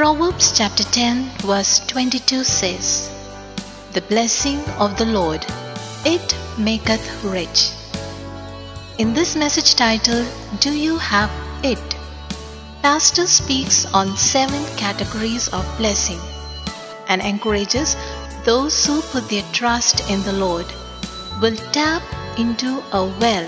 [0.00, 3.10] Proverbs chapter 10, verse 22 says,
[3.92, 5.44] The blessing of the Lord,
[6.06, 7.72] it maketh rich.
[8.96, 10.24] In this message title,
[10.58, 11.30] Do You Have
[11.62, 11.96] It?
[12.80, 16.20] Pastor speaks on seven categories of blessing
[17.08, 17.94] and encourages
[18.46, 20.64] those who put their trust in the Lord
[21.42, 22.02] will tap
[22.38, 23.46] into a well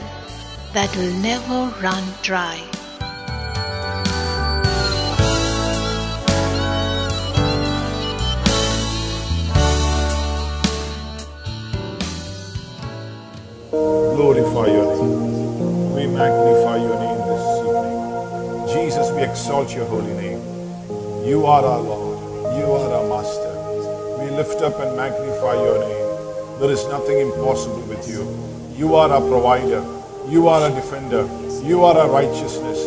[0.75, 2.63] that will never run dry.
[14.23, 15.95] Glorify your name.
[15.97, 18.69] We magnify your name this evening.
[18.73, 20.39] Jesus, we exalt your holy name.
[21.27, 22.19] You are our Lord.
[22.57, 23.53] You are our Master.
[24.23, 26.61] We lift up and magnify your name.
[26.61, 28.23] There is nothing impossible with you.
[28.79, 29.83] You are our provider.
[30.29, 31.27] You are a defender.
[31.67, 32.79] You are our righteousness.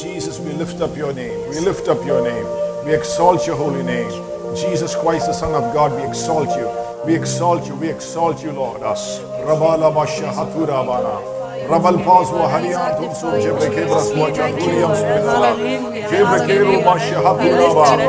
[0.00, 1.40] Jesus, we lift up your name.
[1.48, 2.46] We lift up your name.
[2.86, 4.12] We exalt your holy name.
[4.54, 6.83] Jesus Christ, the Son of God, we exalt you.
[7.06, 7.74] We exalt you.
[7.76, 8.82] We exalt you, Lord.
[8.82, 9.20] Us.
[9.44, 11.20] Rabala Basha Hatura Bana.
[11.68, 15.50] Rabal Paswa Hariyan Tumsu Jebreke Braswa Chaturiyam Spinala.
[16.08, 18.04] Jebreke Basha Hatura Bana.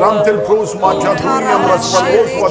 [0.00, 2.48] Ramtil Prus Macha Turiyam Raswa Oswa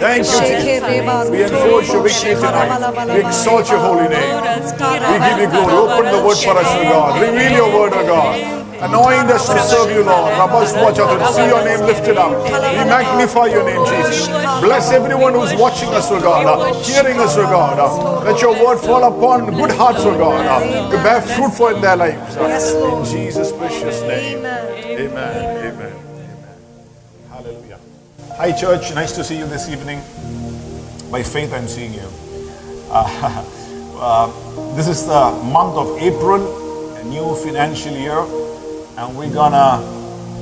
[0.00, 1.30] Thank you, Jesus.
[1.30, 3.14] We enforce your victory tonight.
[3.14, 4.42] We exalt your holy name.
[5.10, 5.74] We give you glory.
[5.74, 7.20] Open the word for us, O God.
[7.20, 8.67] Reveal your word, O God.
[8.80, 10.32] Anoint us to serve you, Lord.
[10.34, 12.30] Rabas watch out and see your name lifted up.
[12.44, 14.28] We magnify your name, Jesus.
[14.60, 17.78] Bless everyone who's watching us, O God, uh, hearing us, O God.
[17.78, 21.72] uh, Let your word fall upon good hearts, O God, uh, to bear fruit for
[21.72, 22.36] in their lives.
[22.36, 24.38] In Jesus' precious name.
[24.38, 25.00] Amen.
[25.00, 25.66] Amen.
[25.74, 25.92] Amen.
[27.30, 27.78] Hallelujah.
[28.36, 28.94] Hi, church.
[28.94, 30.00] Nice to see you this evening.
[31.10, 32.08] By faith, I'm seeing you.
[32.90, 33.44] Uh,
[34.00, 36.40] uh, this is the month of April,
[36.96, 38.24] a new financial year,
[38.98, 39.80] and we're gonna,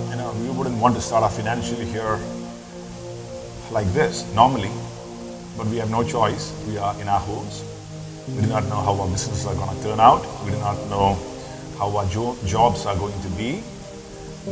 [0.08, 2.18] you know, we wouldn't want to start off financially here
[3.70, 4.70] like this normally,
[5.58, 6.54] but we have no choice.
[6.66, 7.62] We are in our homes.
[8.28, 10.24] We do not know how our businesses are going to turn out.
[10.46, 11.18] We do not know
[11.78, 13.62] how our jo- jobs are going to be.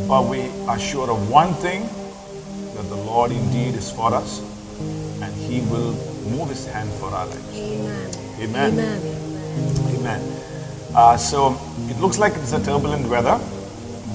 [0.07, 1.89] But we are sure of one thing
[2.75, 4.41] that the Lord indeed is for us
[5.23, 5.93] and He will
[6.29, 7.57] move His hand for our lives.
[8.39, 8.79] Amen.
[9.97, 10.21] Amen.
[10.95, 13.41] Uh, so it looks like it's a turbulent weather,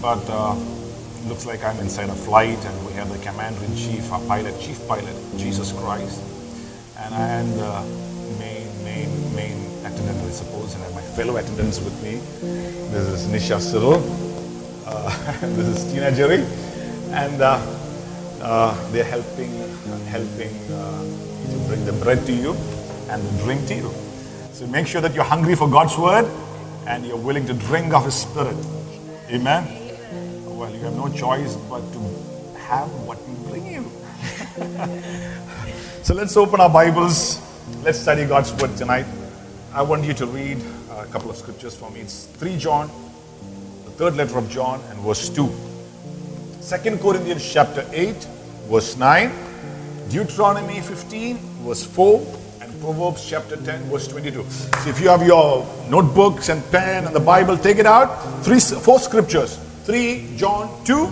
[0.01, 0.55] but uh,
[1.27, 4.59] looks like I'm inside a flight and we have the commander in chief, our pilot,
[4.59, 6.21] chief pilot, Jesus Christ,
[6.97, 7.81] and I am the
[8.39, 12.15] main, main, main attendant, I suppose, and I have my fellow attendants with me.
[12.91, 13.99] This is Nisha Cyril,
[14.88, 16.45] uh, this is Tina Jerry,
[17.11, 17.59] and uh,
[18.41, 19.51] uh, they're helping,
[20.07, 21.03] helping uh,
[21.51, 22.53] to bring the bread to you
[23.09, 23.91] and the drink to you.
[24.53, 26.29] So make sure that you're hungry for God's word
[26.88, 28.55] and you're willing to drink of His Spirit.
[29.29, 29.78] Amen.
[30.59, 31.99] Well, you have no choice but to
[32.67, 33.89] have what we bring you.
[36.03, 37.39] so let's open our Bibles.
[37.81, 39.05] Let's study God's word tonight.
[39.73, 40.57] I want you to read
[40.91, 42.01] uh, a couple of scriptures for me.
[42.01, 42.91] It's 3 John,
[43.85, 45.47] the third letter of John, and verse 2.
[45.47, 48.15] 2 Corinthians chapter 8,
[48.67, 49.31] verse 9.
[50.09, 52.19] Deuteronomy 15, verse 4.
[52.59, 54.43] And Proverbs chapter 10, verse 22.
[54.43, 58.43] So if you have your notebooks and pen and the Bible, take it out.
[58.43, 59.57] Three, four scriptures.
[59.89, 61.11] 3 John 2,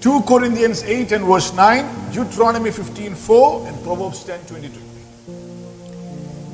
[0.00, 4.80] 2 Corinthians 8 and verse 9, Deuteronomy 15, 4, and Proverbs 10, 22.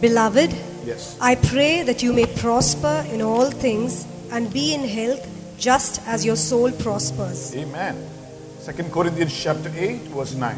[0.03, 1.17] Beloved, Yes.
[1.19, 6.27] I pray that you may prosper in all things and be in health just as
[6.27, 7.57] your soul prospers.
[7.57, 7.97] Amen.
[8.67, 10.55] 2 Corinthians chapter 8, verse 9.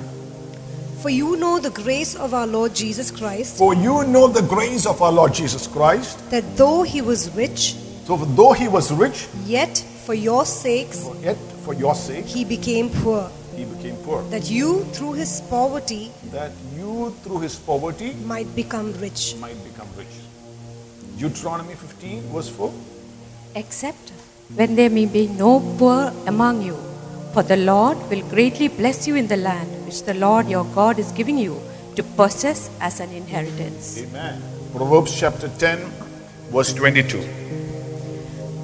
[1.01, 4.85] For you know the grace of our Lord Jesus Christ, For you know the grace
[4.85, 9.29] of our Lord Jesus Christ, that though he was rich, so though he was rich,
[9.47, 13.23] yet for your sakes yet for your sake he became poor,
[13.57, 14.23] he became poor.
[14.35, 16.05] that you through his poverty
[16.37, 16.93] That you
[17.25, 19.35] through his poverty might become rich.
[19.45, 20.15] might become rich.
[21.19, 22.73] Deuteronomy 15, verse 4.
[23.57, 24.13] Except
[24.55, 26.77] when there may be no poor among you,
[27.35, 30.99] for the Lord will greatly bless you in the land which the Lord your God
[30.99, 31.61] is giving you
[31.97, 34.01] to possess as an inheritance.
[34.05, 34.41] Amen.
[34.77, 35.79] Proverbs chapter 10,
[36.57, 37.21] verse 22.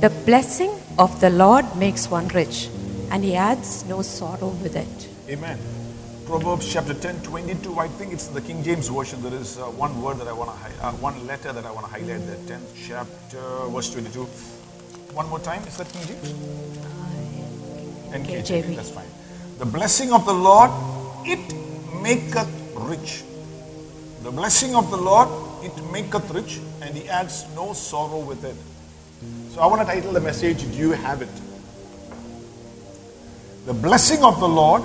[0.05, 2.69] The blessing of the Lord makes one rich,
[3.11, 5.09] and he adds no sorrow with it.
[5.29, 5.59] Amen.
[6.27, 7.79] Proverbs chapter 10, 22.
[7.79, 9.23] I think it's the King James Version.
[9.23, 11.71] There is uh, one word that I want to highlight, uh, one letter that I
[11.71, 12.27] want to highlight.
[12.27, 14.25] The 10th chapter, verse 22.
[15.15, 15.63] One more time.
[15.65, 16.33] Is that King James?
[18.11, 18.63] NKJV.
[18.63, 18.77] KJV.
[18.77, 19.07] That's fine.
[19.59, 20.71] The blessing of the Lord,
[21.25, 21.55] it
[22.03, 23.23] maketh rich.
[24.23, 25.29] The blessing of the Lord,
[25.63, 28.57] it maketh rich, and he adds no sorrow with it.
[29.55, 31.29] So I want to title the message, Do You Have It?
[33.67, 34.83] The blessing of the Lord,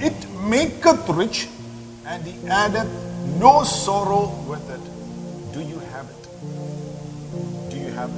[0.00, 1.48] it maketh rich,
[2.04, 2.90] and he addeth
[3.40, 4.82] no sorrow with it.
[5.54, 6.28] Do you have it?
[7.70, 8.16] Do you have it?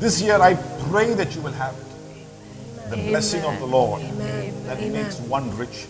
[0.00, 0.54] This year I
[0.88, 1.86] pray that you will have it.
[2.88, 4.00] The blessing of the Lord
[4.64, 5.86] that makes one rich.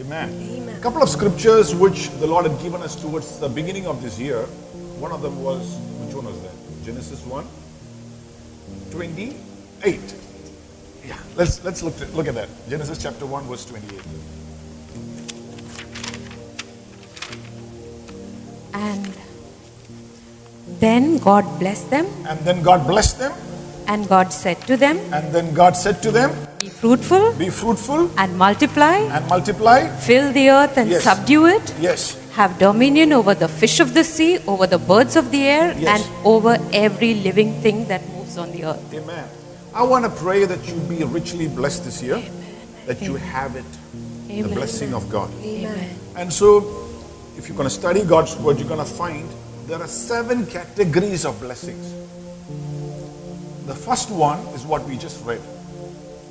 [0.00, 0.30] Amen.
[0.30, 0.76] Amen.
[0.76, 4.18] A couple of scriptures which the Lord had given us towards the beginning of this
[4.18, 4.46] year.
[4.98, 5.78] One of them was,
[6.84, 7.46] Genesis 1
[8.90, 10.14] 28.
[11.06, 12.48] Yeah, let's let's look at, look at that.
[12.68, 14.00] Genesis chapter 1, verse 28.
[18.74, 19.12] And
[20.80, 23.32] then God blessed them, And then God blessed them,
[23.86, 28.10] and God said to them, and then God said to them, Be fruitful Be fruitful
[28.18, 29.86] and multiply, and multiply.
[29.98, 31.04] fill the earth and Yes.
[31.04, 32.16] subdue it, Yes.
[32.32, 36.00] Have dominion over the fish of the sea, over the birds of the air, Yes.
[36.00, 38.94] and over every living thing that moves on the earth.
[38.94, 39.28] Amen.
[39.74, 42.22] I want to pray that you be richly blessed this year,
[42.86, 43.64] that you have it,
[44.28, 45.30] the blessing of God.
[45.42, 45.90] Amen.
[46.16, 46.88] And so,
[47.36, 49.28] if you're going to study God's word, you're going to find
[49.66, 51.94] there are seven categories of blessings.
[53.66, 55.40] The first one is what we just read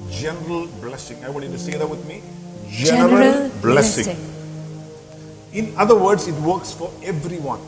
[0.10, 1.24] general blessing.
[1.24, 2.22] I want you to say that with me.
[2.70, 4.18] General blessing.
[5.54, 7.60] In other words, it works for everyone.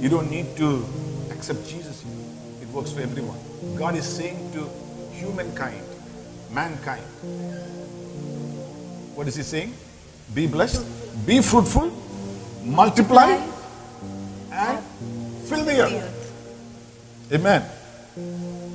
[0.00, 0.84] You don't need to
[1.30, 2.04] accept Jesus.
[2.60, 3.38] It works for everyone.
[3.76, 4.68] God is saying to
[5.12, 5.82] humankind,
[6.50, 7.02] mankind,
[9.14, 9.72] what is He saying?
[10.34, 10.84] Be blessed,
[11.26, 11.92] be fruitful,
[12.64, 13.40] multiply,
[14.52, 14.84] and
[15.48, 17.32] fill the earth.
[17.32, 17.64] Amen.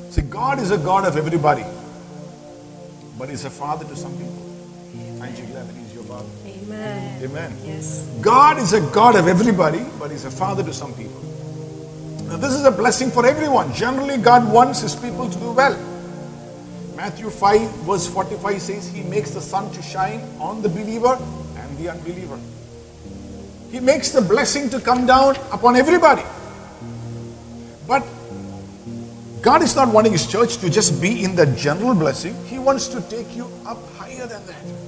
[0.09, 1.65] See, God is a God of everybody,
[3.17, 5.21] but He's a father to some people.
[5.21, 6.29] Aren't you glad that He's your father?
[6.71, 7.23] Amen.
[7.23, 7.57] Amen.
[7.65, 8.07] Yes.
[8.21, 11.21] God is a God of everybody, but He's a father to some people.
[12.27, 13.73] Now, this is a blessing for everyone.
[13.73, 15.77] Generally, God wants His people to do well.
[16.95, 21.17] Matthew 5, verse 45 says, He makes the sun to shine on the believer
[21.57, 22.39] and the unbeliever.
[23.69, 26.23] He makes the blessing to come down upon everybody.
[27.85, 28.05] But
[29.41, 32.87] God is not wanting His church to just be in the general blessing, He wants
[32.89, 34.80] to take you up higher than that.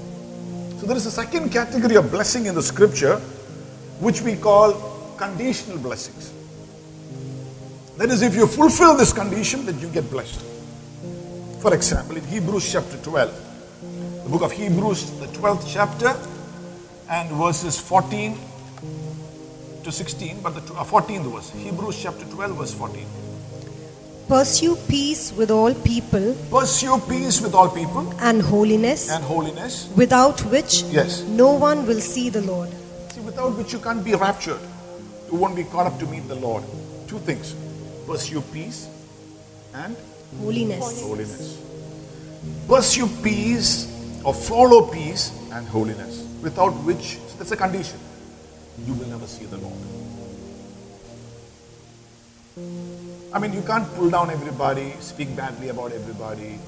[0.84, 3.16] So there is a second category of blessing in the scripture
[4.02, 4.74] which we call
[5.16, 6.34] conditional blessings.
[7.96, 10.42] That is, if you fulfill this condition, then you get blessed.
[11.62, 16.18] For example, in Hebrews chapter 12, the book of Hebrews, the 12th chapter,
[17.10, 18.38] and verses 14
[19.86, 21.50] to 16, but the uh, 14th verse.
[21.52, 23.23] Hebrews chapter 12, verse 14.
[24.28, 30.40] Pursue peace with all people Pursue peace with all people and holiness, and holiness, without
[30.46, 31.22] which Yes.
[31.24, 32.70] no one will see the Lord.
[33.14, 34.60] See, without which you can't be raptured.
[35.32, 36.64] You won't be caught up to meet the Lord.
[37.08, 37.54] Two things
[38.08, 38.88] pursue peace
[39.74, 39.96] and
[40.40, 41.02] Holiness.
[41.02, 41.58] holiness.
[42.68, 43.88] Pursue peace
[44.24, 48.00] or follow peace and holiness, without which, so that's a condition,
[48.86, 49.78] you will never see the Lord.
[53.34, 56.60] I mean, you can't pull down everybody, speak badly about everybody,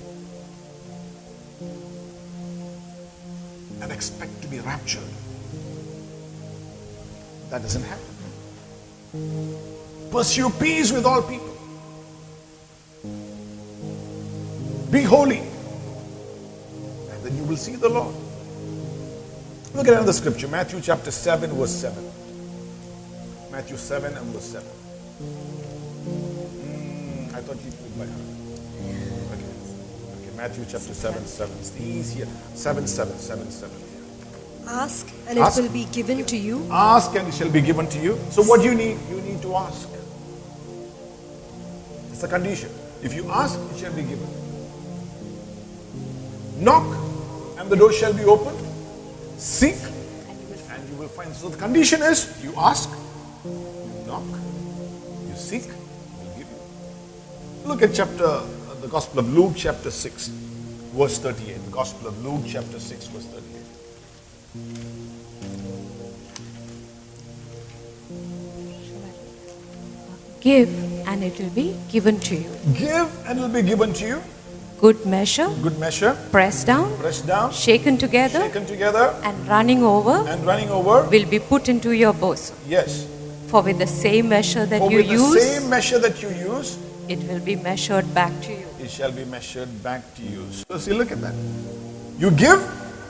[3.81, 5.03] and expect to be raptured.
[7.51, 8.15] That doesn't happen.
[10.09, 11.55] Pursue peace with all people.
[14.89, 15.39] Be holy.
[17.11, 18.15] And then you will see the Lord.
[19.75, 22.11] Look at another scripture, Matthew chapter 7, verse 7.
[23.51, 24.67] Matthew 7 and verse 7.
[27.45, 28.21] Thought you by heart.
[29.33, 30.27] Okay.
[30.27, 31.57] Okay, Matthew chapter 7, 7.
[31.59, 32.27] It's the easier.
[32.55, 33.71] 7, 7, 7, 7.
[34.67, 35.61] Ask and it Ask.
[35.61, 36.67] will be given to you.
[36.71, 38.17] Ask and it shall be given to you.
[38.31, 38.97] So what do you need?
[39.11, 39.87] You need to ask.
[42.11, 42.71] It's a condition.
[43.03, 44.27] If you ask, it shall be given.
[46.57, 46.97] Knock
[47.59, 48.57] and the door shall be opened.
[49.37, 49.75] Seek
[50.71, 51.31] and you will find.
[51.35, 52.89] So the condition is you ask,
[53.43, 54.23] you knock,
[55.27, 55.84] you seek, will give you.
[57.65, 58.45] Look at chapter, uh,
[58.81, 60.27] the Gospel of Luke, chapter 6,
[60.93, 61.71] verse 38.
[61.71, 63.45] Gospel of Luke, chapter 6, verse 38.
[70.41, 70.69] Give,
[71.07, 72.51] and it will be given to you.
[72.77, 74.21] Give and it will be given to you.
[74.79, 80.23] Good measure, Good measure, pressed down, pressed down, shaken together, shaken together, and running over,
[80.29, 81.09] and running over.
[81.09, 82.55] will be put into your bosom.
[82.67, 83.07] Yes.
[83.47, 86.29] For with the same measure that For you with the use, same measure that you
[86.29, 88.67] use, it will be measured back to you.
[88.79, 90.45] it shall be measured back to you.
[90.69, 91.33] So see, look at that.
[92.17, 92.59] You give,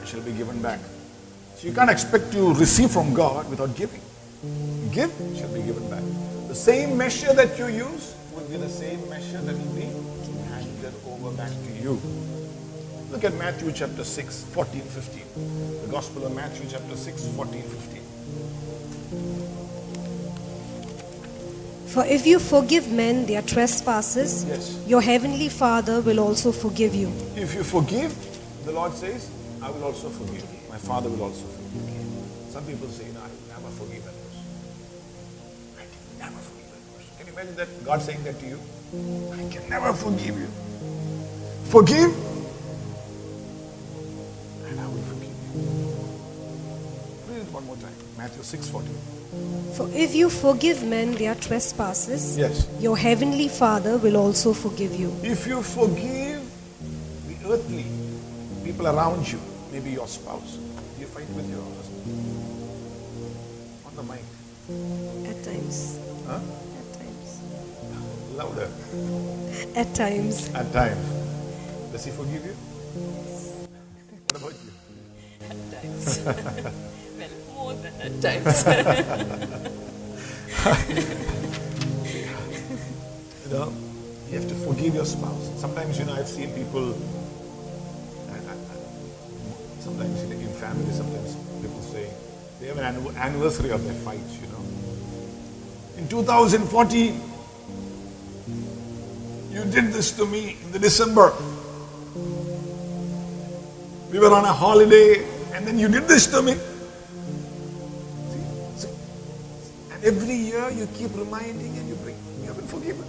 [0.01, 0.79] it shall be given back.
[1.55, 4.01] So you can't expect to receive from God without giving.
[4.91, 6.03] Give, shall be given back.
[6.47, 9.87] The same measure that you use will be the same measure that will be
[10.49, 11.99] handed over back to you.
[13.11, 15.81] Look at Matthew chapter 6, 14, 15.
[15.81, 19.54] The Gospel of Matthew chapter 6, 14, 15.
[21.87, 24.79] For if you forgive men their trespasses, Yes.
[24.87, 27.11] your heavenly Father will also forgive you.
[27.35, 28.13] If you forgive,
[28.65, 29.29] the Lord says,
[29.61, 30.41] I will also forgive.
[30.41, 30.69] You.
[30.69, 31.89] My Father will also forgive.
[31.93, 32.51] You.
[32.51, 34.43] Some people say, no, I will never forgive that person.
[35.77, 37.11] I can never forgive that person.
[37.17, 37.85] Can you imagine that?
[37.85, 38.59] God saying that to you?
[39.31, 40.47] I can never forgive you.
[41.65, 42.11] Forgive,
[47.67, 47.95] one more time.
[48.17, 48.89] Matthew 6 14.
[49.75, 52.67] For if you forgive men their trespasses, Yes.
[52.79, 55.11] your heavenly Father will also forgive you.
[55.23, 56.41] If you forgive
[57.27, 57.85] the earthly
[58.63, 59.39] people around you,
[59.71, 60.57] maybe your spouse,
[60.99, 62.05] you fight with your husband
[63.85, 64.23] on the mic.
[65.29, 65.97] At times.
[66.27, 66.39] Huh?
[66.79, 67.29] At times.
[68.35, 68.69] Louder.
[69.75, 70.49] At times.
[70.53, 71.05] At times.
[71.91, 72.55] Does he forgive you?
[72.97, 73.67] Yes.
[74.31, 74.71] What about you?
[75.49, 76.85] At times.
[77.97, 79.71] well, more than at times.
[83.45, 83.71] You know,
[84.27, 85.61] you have to forgive your spouse.
[85.61, 86.97] Sometimes, you know, I've seen people,
[89.79, 92.09] sometimes in, in family, sometimes people say
[92.59, 94.65] they have an anniversary of their fights, you know.
[95.97, 96.97] In 2040,
[99.51, 101.31] you did this to me in the December.
[104.11, 105.23] We were on a holiday,
[105.53, 106.57] and then you did this to me.
[110.69, 113.05] You keep reminding and you bring, you have been forgiven.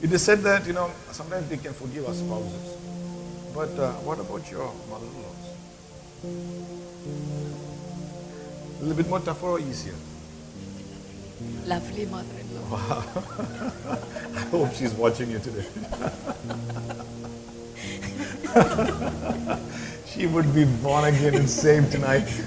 [0.00, 2.76] It is said that, you know, sometimes we can forgive our spouses.
[3.54, 5.48] But uh, what about your mother in laws?
[8.78, 9.94] A little bit more tougher or easier?
[11.66, 12.70] Lovely mother-in-law.
[12.70, 13.04] Wow.
[14.34, 15.66] I hope she's watching you today.
[20.18, 22.26] she would be born again and saved tonight.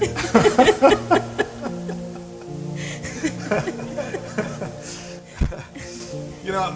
[6.43, 6.75] you know,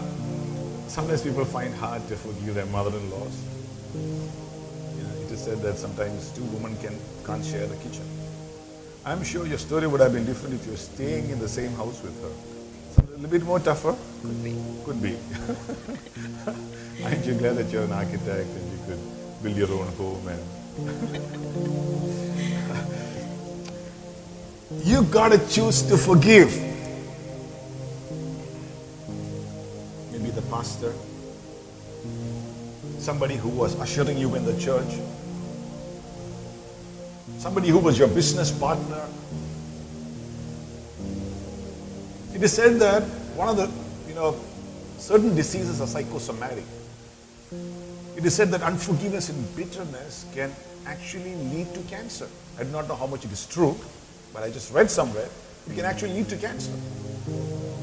[0.88, 3.44] sometimes people find hard to forgive their mother-in-laws.
[3.94, 8.08] You know, it is said that sometimes two women can can't share the kitchen.
[9.04, 12.02] I'm sure your story would have been different if you're staying in the same house
[12.02, 12.32] with her.
[12.96, 13.98] So a little bit more tougher?
[14.22, 14.56] Could be.
[14.86, 15.18] Could be.
[17.04, 19.00] Aren't you glad that you're an architect and you could
[19.44, 20.55] build your own home and
[24.84, 26.54] you gotta choose to forgive.
[30.12, 30.94] Maybe the pastor,
[33.00, 35.00] somebody who was ushering you in the church,
[37.38, 39.08] somebody who was your business partner.
[42.34, 43.04] It is said that
[43.38, 43.72] one of the,
[44.10, 44.36] you know,
[44.98, 46.66] certain diseases are psychosomatic.
[48.16, 50.52] It is said that unforgiveness and bitterness can
[50.86, 52.28] actually lead to cancer.
[52.58, 53.76] I do not know how much it is true,
[54.34, 55.28] but I just read somewhere
[55.70, 56.72] it can actually lead to cancer.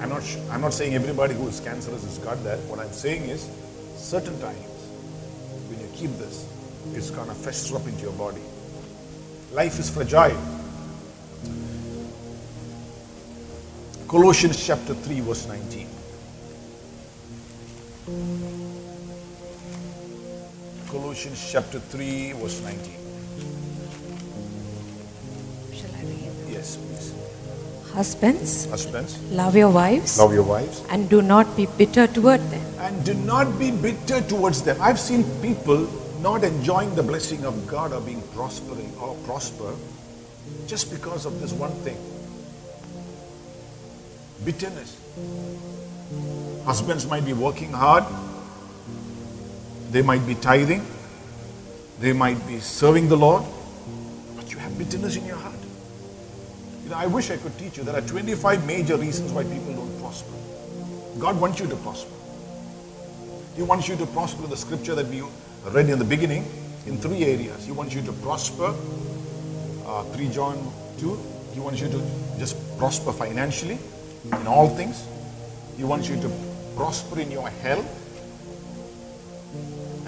[0.01, 2.59] I'm not, sh- I'm not saying everybody who is cancerous has got that.
[2.61, 3.49] What I'm saying is,
[3.97, 4.59] certain times
[5.69, 6.49] when you keep this,
[6.95, 8.41] it's gonna fester up into your body.
[9.53, 10.41] Life is fragile.
[14.09, 15.89] Colossians chapter 3, verse 19.
[20.93, 22.93] Colossians chapter 3, verse 19.
[25.73, 26.33] Shall I read?
[26.51, 27.15] Yes, please.
[27.95, 32.63] Husbands, Husbands, love your wives love your wives and do not be bitter toward them.
[32.81, 34.77] and do not be bitter towards them.
[34.81, 35.87] I've seen people
[36.21, 39.75] not enjoying the blessing of God or being prospering or prosper
[40.67, 41.97] just because of this one thing
[44.45, 44.97] bitterness.
[46.67, 48.05] Husbands might be working hard,
[49.93, 50.85] they might be tithing,
[52.01, 53.45] they might be serving the Lord,
[54.35, 55.55] but you have bitterness in your heart.
[56.83, 57.85] You know, I wish I could teach you.
[57.85, 60.33] There are 25 major reasons why people don't prosper.
[61.19, 62.15] God wants you to prosper.
[63.55, 65.23] He wants you to prosper the scripture that we
[65.67, 66.47] read in the beginning
[66.87, 67.67] in three areas.
[67.67, 68.75] He wants you to prosper,
[69.87, 71.19] uh, 3 John 2.
[71.53, 72.03] He wants you to
[72.39, 73.79] just prosper financially
[74.25, 75.07] in all things.
[75.77, 76.31] He wants you to
[76.77, 77.87] prosper in your health.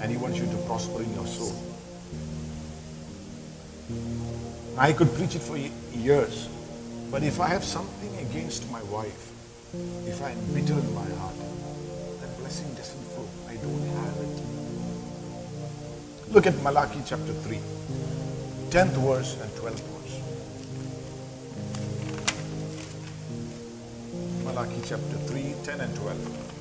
[0.05, 1.51] And He wants you to prosper in your soul.
[4.77, 6.47] I could preach it for years.
[7.09, 9.31] But if I have something against my wife,
[10.05, 11.33] if I am bitter in my heart,
[12.21, 13.27] that blessing doesn't flow.
[13.49, 14.41] I don't have it.
[16.33, 17.59] Look at Malachi chapter 3,
[18.69, 20.21] 10th verse and 12th verse.
[24.43, 26.54] Malachi chapter 3, 10 and 12.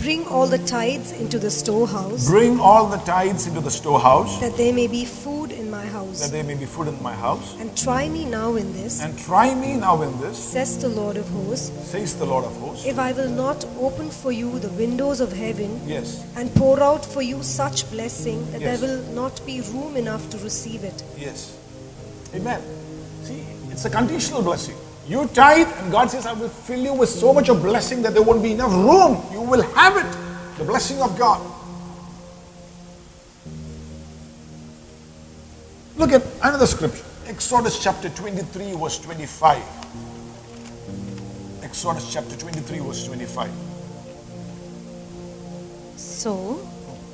[0.00, 4.56] Bring all the tithes into the storehouse, Bring all the tithes into the storehouse, that
[4.56, 6.22] there may be food in my house.
[6.22, 7.54] that there may be food in my house.
[7.60, 11.18] And try me now in this, And try me now in this, says the Lord
[11.18, 12.86] of hosts, says the Lord of hosts.
[12.86, 17.04] if I will not open for you the windows of heaven Yes, and pour out
[17.04, 18.80] for you such blessing that Yes.
[18.80, 21.02] there will not be room enough to receive it.
[21.18, 21.52] yes.
[22.34, 22.62] Amen.
[23.24, 24.76] See, it's a conditional blessing.
[25.08, 28.14] You tithe, and God says, I will fill you with so much of blessing that
[28.14, 29.22] there won't be enough room.
[29.32, 30.58] You will have it.
[30.58, 31.40] The blessing of God.
[35.96, 37.04] Look at another scripture.
[37.26, 39.62] Exodus chapter 23, verse 25.
[41.62, 43.50] Exodus chapter 23, verse 25.
[45.96, 46.66] So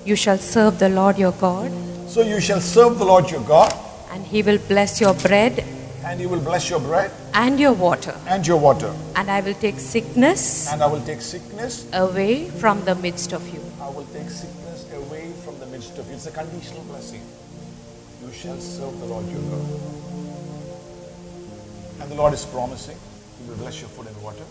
[0.05, 1.73] you shall serve the Lord your God,
[2.09, 3.75] So you shall serve the Lord your God,
[4.11, 5.65] and he will bless your bread
[6.07, 8.15] and you will bless your bread and your water.
[8.29, 8.95] and your water.
[9.17, 13.43] And I will take sickness And I will take sickness away from the midst of
[13.53, 13.61] you.
[13.81, 16.15] I will take sickness away from the midst of you.
[16.15, 17.23] It's a conditional blessing.
[18.23, 19.81] You shall serve the Lord your God.
[22.01, 22.97] And the Lord is promising,
[23.43, 24.45] He will bless your food and water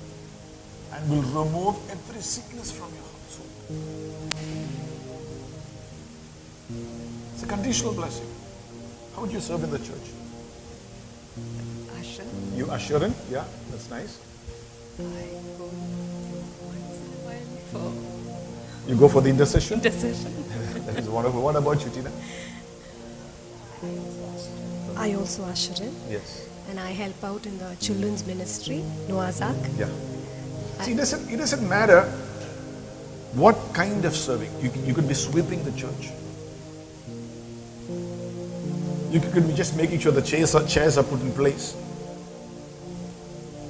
[0.93, 3.49] and will remove every sickness from your household.
[7.33, 8.27] It's a conditional blessing.
[9.15, 10.11] How would you serve in the church?
[11.99, 12.23] Usher,
[12.55, 12.65] You
[13.03, 13.13] in?
[13.29, 14.19] Yeah, that's nice.
[14.97, 15.01] I
[15.57, 19.79] go once in a while for You go for the intercession?
[19.79, 20.33] Intercession.
[20.85, 21.41] that is wonderful.
[21.41, 22.11] What about you, Tina?
[24.97, 26.47] I also usher in Yes.
[26.69, 29.57] and I help out in the children's ministry, Noah's Ark.
[29.77, 29.89] Yeah.
[30.81, 32.03] See, it doesn't, it doesn't matter
[33.33, 34.51] what kind of serving.
[34.61, 36.11] You, you could be sweeping the church.
[39.15, 41.73] You could be just making sure the chairs are, chairs are put in place.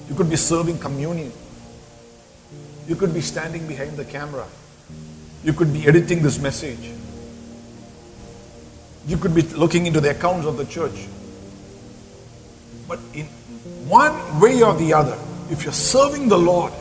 [0.10, 1.32] You could be serving communion.
[2.88, 4.48] You could be standing behind the camera.
[5.44, 6.90] You could be editing this message.
[9.06, 11.06] You could be looking into the accounts of the church.
[12.88, 13.28] But in
[13.88, 15.20] one way or the other,
[15.52, 16.74] if you're serving the Lord,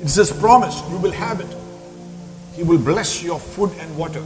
[0.00, 1.56] it's His promise, you will have it.
[2.54, 4.24] He will bless your food and water.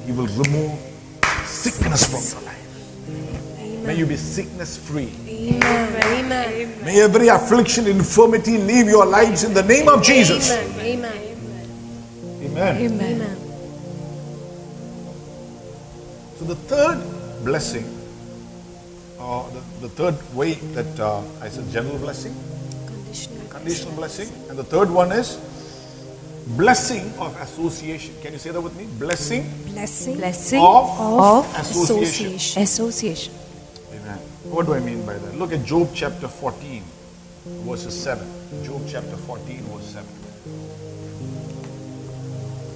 [0.00, 0.78] And He will remove
[1.44, 3.84] sickness from your life.
[3.86, 5.10] May you be sickness free.
[5.26, 6.02] Amen.
[6.04, 6.84] Amen.
[6.84, 10.50] May every affliction, infirmity leave your lives in the name of Jesus.
[10.52, 11.04] Amen.
[11.04, 11.36] Amen.
[12.42, 12.76] Amen.
[12.92, 13.36] Amen.
[16.38, 17.02] So the third
[17.44, 17.84] blessing,
[19.18, 22.34] or the, the third way that uh, I said general blessing,
[22.86, 23.46] Conditional.
[23.48, 25.36] conditional blessing, and the third one is
[26.48, 28.14] blessing of association.
[28.22, 28.86] Can you say that with me?
[28.98, 32.34] Blessing Blessing Blessing of, of association.
[32.34, 32.62] association.
[32.62, 33.34] association.
[33.92, 34.18] Amen.
[34.44, 35.36] What do I mean by that?
[35.36, 36.82] Look at Job chapter 14,
[37.66, 38.26] verses 7.
[38.64, 40.06] Job chapter 14, verse 7.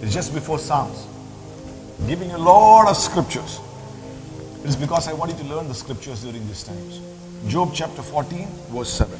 [0.03, 1.07] It's just before Psalms.
[2.07, 3.61] Giving you a lot of scriptures.
[4.63, 7.01] It is because I want you to learn the scriptures during these times.
[7.49, 9.19] Job chapter 14, verse 7.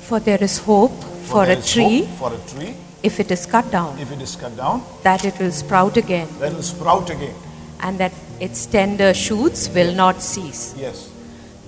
[0.00, 0.92] For there is hope
[1.28, 4.20] for there a tree hope For a tree, if it is cut down, if it
[4.20, 7.34] is cut down, that it will sprout again, then it will sprout again.
[7.80, 10.74] and that its tender shoots will not cease.
[10.76, 11.10] Yes.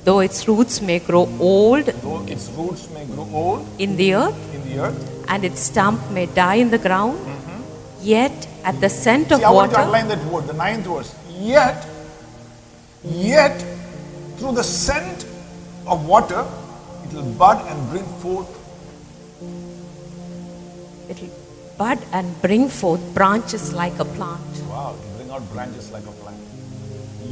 [0.05, 4.55] Though its roots may grow old Though its roots may grow old in the earth,
[4.55, 5.25] in the earth.
[5.29, 7.63] and its stump may die in the ground, mm-hmm.
[8.01, 11.15] yet at the scent of See, I want to water, that word, the ninth verse.
[11.39, 11.87] Yet,
[13.05, 13.65] yet,
[14.39, 15.25] through the scent
[15.87, 16.47] of water,
[17.05, 18.49] it will bud and bring forth.
[21.11, 21.31] It will
[21.77, 24.63] bud and bring forth branches like a plant.
[24.69, 26.39] Wow, bring out branches like a plant.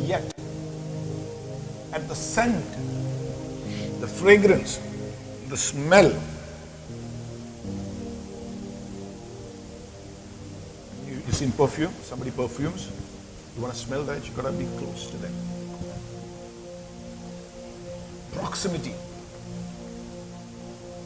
[0.05, 0.25] Yet,
[1.93, 2.65] at the scent,
[4.01, 4.81] the fragrance,
[5.49, 6.11] the smell,
[11.07, 11.93] you, you seen perfume?
[12.03, 12.91] Somebody perfumes?
[13.55, 14.27] You want to smell that?
[14.27, 15.35] You gotta be close to them.
[18.33, 18.95] Proximity,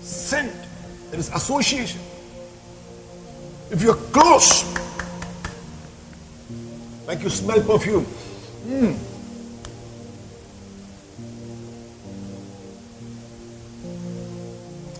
[0.00, 0.54] scent,
[1.10, 2.00] there is association.
[3.72, 4.64] If you're close,
[7.06, 8.04] like you smell perfume.
[8.66, 8.98] Mm.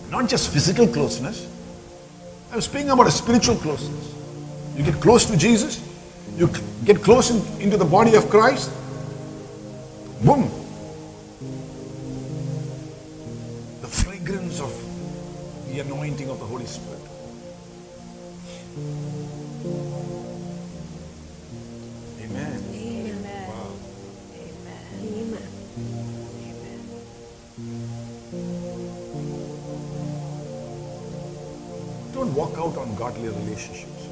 [0.09, 1.47] Not just physical closeness.
[2.51, 4.11] I'm speaking about a spiritual closeness.
[4.75, 5.79] You get close to Jesus,
[6.35, 6.49] you
[6.83, 8.71] get close in- into the body of Christ.
[10.23, 10.49] Boom.
[13.81, 14.73] The fragrance of
[15.71, 17.12] the anointing of the Holy Spirit.
[18.75, 18.89] Amen.
[22.73, 23.47] Amen.
[23.47, 23.69] Wow.
[24.33, 24.89] Amen.
[25.03, 25.47] Amen.
[32.13, 34.07] Don't walk out on godly relationships.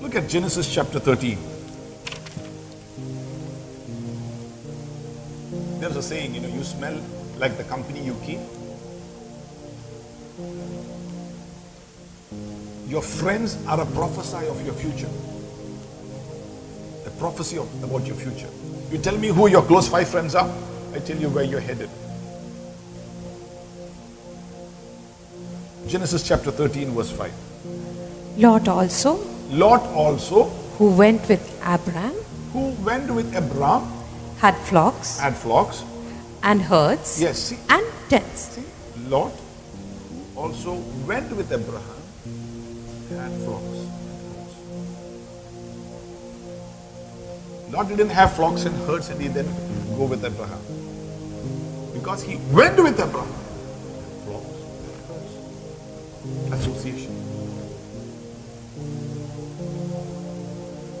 [0.00, 1.38] Look at Genesis chapter 13.
[5.78, 7.00] There's a saying, you know, you smell
[7.36, 8.40] like the company you keep.
[12.88, 15.08] Your friends are a prophecy of your future.
[17.06, 18.48] A prophecy of, about your future.
[18.90, 20.50] You tell me who your close five friends are,
[20.94, 21.90] I tell you where you're headed.
[25.86, 27.32] Genesis chapter 13, verse 5.
[28.38, 29.16] Lot also,
[29.50, 30.44] Lot also,
[30.78, 32.12] who went with Abram,
[32.52, 33.82] who went with Abraham,
[34.38, 35.82] had flocks had flocks.
[36.42, 38.54] and herds Yes, see, and tents.
[38.54, 38.62] see,
[39.08, 39.32] Lot
[40.36, 40.74] also
[41.06, 41.97] went with Abraham,
[43.44, 43.78] flocks.
[47.72, 49.46] Lot didn't have flocks and herds and he then
[49.96, 50.60] go with Abraham.
[51.92, 53.32] Because he went with Abraham.
[54.24, 54.58] Flocks.
[56.52, 57.14] Association.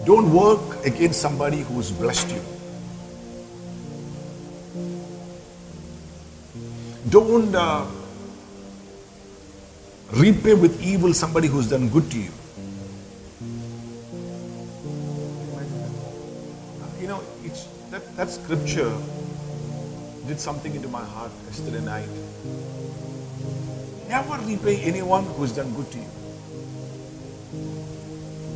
[0.04, 2.42] Don't work against somebody who's blessed you.
[7.10, 7.86] Don't uh,
[10.12, 12.32] repay with evil somebody who's done good to you.
[17.00, 18.92] You know, it's that, that scripture
[20.26, 22.08] did something into my heart yesterday night.
[24.08, 26.10] Never repay anyone who's done good to you.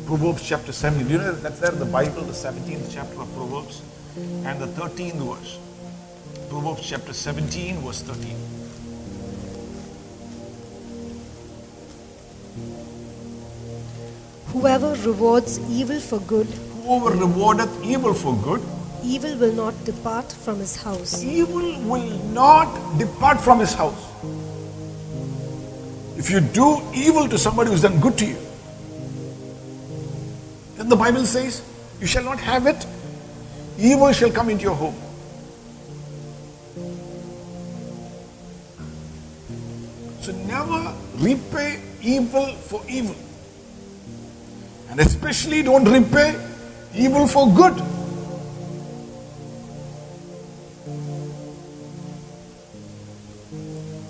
[0.05, 1.09] Proverbs chapter 17.
[1.09, 3.81] You know that's there in the Bible, the 17th chapter of Proverbs,
[4.17, 5.59] and the 13th verse.
[6.49, 8.62] Proverbs chapter 17, verse 13.
[14.63, 16.47] Whoever rewards evil for good,
[16.83, 18.61] Whoever rewardeth evil for good,
[19.03, 21.21] evil will not depart from his house.
[21.21, 24.05] evil will not depart from his house.
[26.17, 28.37] If you do evil to somebody who's done good to you,
[30.77, 31.61] then the Bible says,
[31.99, 32.87] You shall not have it,
[33.77, 34.95] evil shall come into your home.
[40.21, 43.15] So never repay evil for evil.
[44.93, 46.37] And especially don't repay
[46.93, 47.73] evil for good.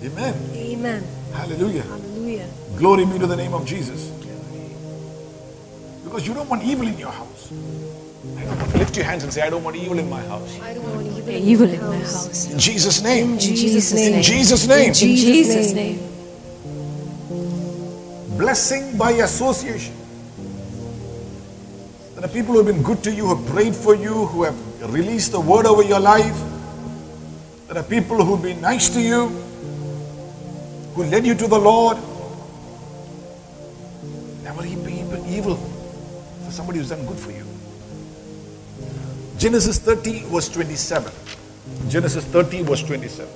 [0.02, 0.34] Amen.
[0.54, 1.02] Amen.
[1.32, 1.82] Hallelujah.
[1.84, 2.48] Hallelujah.
[2.76, 4.10] Glory be to the name of Jesus.
[6.04, 7.50] Because you don't want evil in your house.
[8.36, 10.20] I don't want, to lift your hands and say, I don't want evil in my
[10.26, 10.60] house.
[10.60, 12.26] I don't want evil, Evil in in my my house.
[12.26, 12.52] house.
[12.52, 13.30] In Jesus' name.
[13.32, 14.04] In Jesus' name.
[14.06, 14.22] In name.
[14.22, 14.80] Jesus' name.
[14.80, 15.96] In In Jesus' Jesus' name.
[15.96, 16.10] name.
[18.36, 19.94] Blessing by association.
[22.24, 24.56] Are people who have been good to you, who have prayed for you, who have
[24.90, 26.34] released the word over your life.
[27.68, 29.28] There are people who've been nice to you,
[30.94, 31.98] who led you to the Lord.
[34.42, 35.56] Never evil- evil
[36.46, 37.44] for somebody who's done good for you.
[39.36, 41.12] Genesis 30, verse 27.
[41.90, 43.28] Genesis 30, verse 27.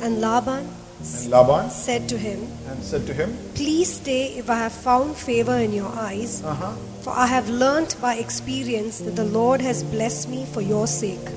[0.00, 4.56] And Laban And Laban said to him, and said to him, Please stay if I
[4.56, 6.72] have found favor in your eyes, Uh-huh.
[7.02, 11.28] for I have learnt by experience that the Lord has blessed me for your sake.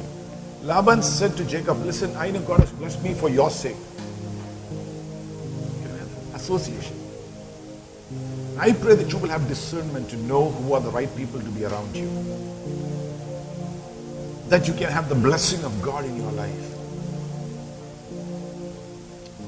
[0.64, 3.76] Laban said to Jacob, Listen, I know God has blessed me for your sake.
[6.34, 6.96] Association.
[8.60, 11.50] I pray that you will have discernment to know who are the right people to
[11.50, 12.08] be around you.
[14.50, 16.77] That you can have the blessing of God in your life.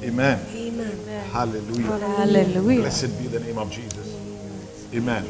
[0.03, 0.39] Amen.
[0.55, 1.29] Amen.
[1.31, 1.97] Hallelujah.
[1.99, 2.81] Hallelujah.
[2.81, 4.15] Blessed be the name of Jesus.
[4.93, 5.25] Amen.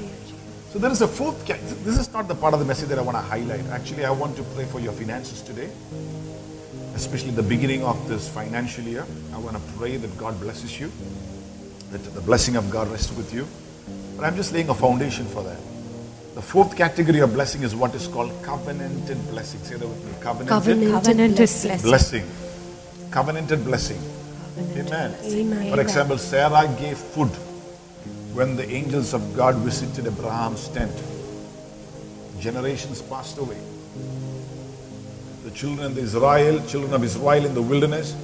[0.71, 1.45] So there is a fourth.
[1.47, 3.65] ca- This is not the part of the message that I want to highlight.
[3.67, 5.69] Actually, I want to pray for your finances today,
[6.95, 9.05] especially the beginning of this financial year.
[9.34, 10.91] I want to pray that God blesses you,
[11.91, 13.47] that the blessing of God rests with you.
[14.15, 15.58] But I'm just laying a foundation for that.
[16.36, 19.60] The fourth category of blessing is what is called covenanted blessing.
[19.62, 20.12] Say that with me.
[20.21, 20.91] Covenanted, Covenant.
[20.93, 21.69] Covenanted blessing.
[21.82, 22.23] blessing.
[22.23, 23.12] blessing.
[23.12, 23.99] Covenanted blessing.
[24.57, 25.15] Amen.
[25.23, 25.71] Amen.
[25.73, 27.29] For example, Sarah gave food
[28.33, 30.91] when the angels of God visited Abraham's tent.
[32.39, 33.57] Generations passed away.
[35.43, 38.15] The children of Israel, children of Israel in the wilderness,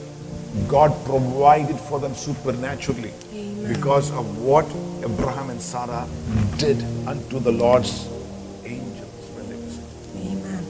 [0.68, 3.14] God provided for them supernaturally
[3.68, 4.66] because of what
[5.04, 6.08] Abraham and Sarah
[6.58, 8.08] did unto the Lord's
[8.64, 9.84] angels when they visited.
[10.16, 10.64] Amen.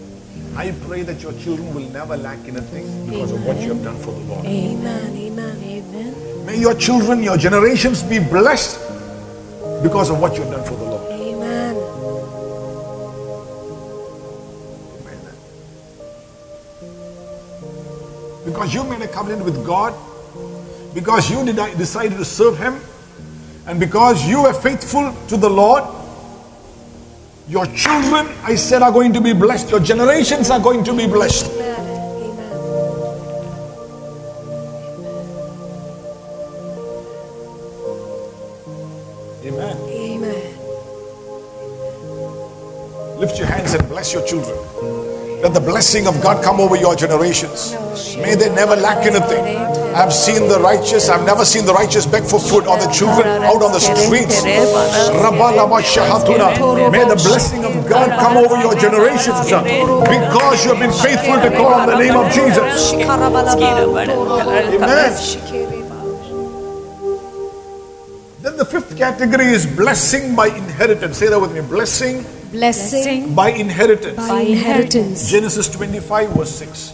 [0.56, 3.98] I pray that your children will never lack anything because of what you have done
[4.00, 4.46] for the Lord.
[4.46, 5.25] Amen.
[5.40, 5.58] Amen.
[5.64, 6.46] Amen.
[6.46, 8.80] May your children, your generations be blessed
[9.84, 11.12] because of what you've done for the Lord.
[11.12, 11.76] Amen.
[15.02, 15.36] Amen.
[18.46, 19.94] Because you made a covenant with God,
[20.94, 22.80] because you decided to serve Him,
[23.68, 25.84] and because you were faithful to the Lord,
[27.50, 29.70] your children, I said, are going to be blessed.
[29.70, 31.52] Your generations are going to be blessed.
[31.52, 31.75] Amen.
[44.06, 44.56] Bless your children.
[45.42, 47.74] Let the blessing of God come over your generations.
[48.18, 49.44] May they never lack anything.
[49.96, 53.26] I've seen the righteous, I've never seen the righteous beg for food or the children
[53.42, 54.44] out on the streets.
[54.44, 54.62] May
[57.06, 61.74] the blessing of God come over your generations because you have been faithful to call
[61.74, 62.94] on the name of Jesus.
[62.94, 63.10] Amen.
[68.42, 71.18] Then the fifth category is blessing by inheritance.
[71.18, 71.62] Say that with me.
[71.62, 74.18] Blessing Blessing by inheritance.
[74.18, 75.30] by inheritance.
[75.30, 76.94] Genesis 25, verse 6.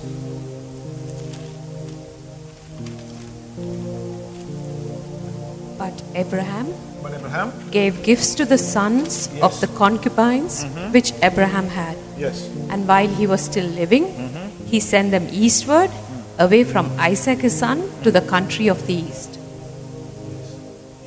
[5.77, 6.67] But Abraham
[7.01, 10.91] But Abraham, gave gifts to the sons of the concubines mm-hmm.
[10.91, 11.97] which Abraham had.
[12.17, 12.47] yes.
[12.69, 14.65] And while he was still living, mm-hmm.
[14.65, 16.45] he sent them eastward, mm.
[16.45, 19.39] away from Isaac his son, to the country of the east.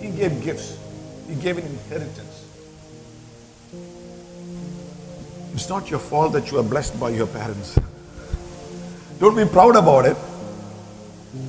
[0.00, 0.76] He gave gifts,
[1.28, 2.23] he gave an inheritance.
[5.54, 7.78] It's not your fault that you are blessed by your parents.
[9.20, 10.16] Don't be proud about it.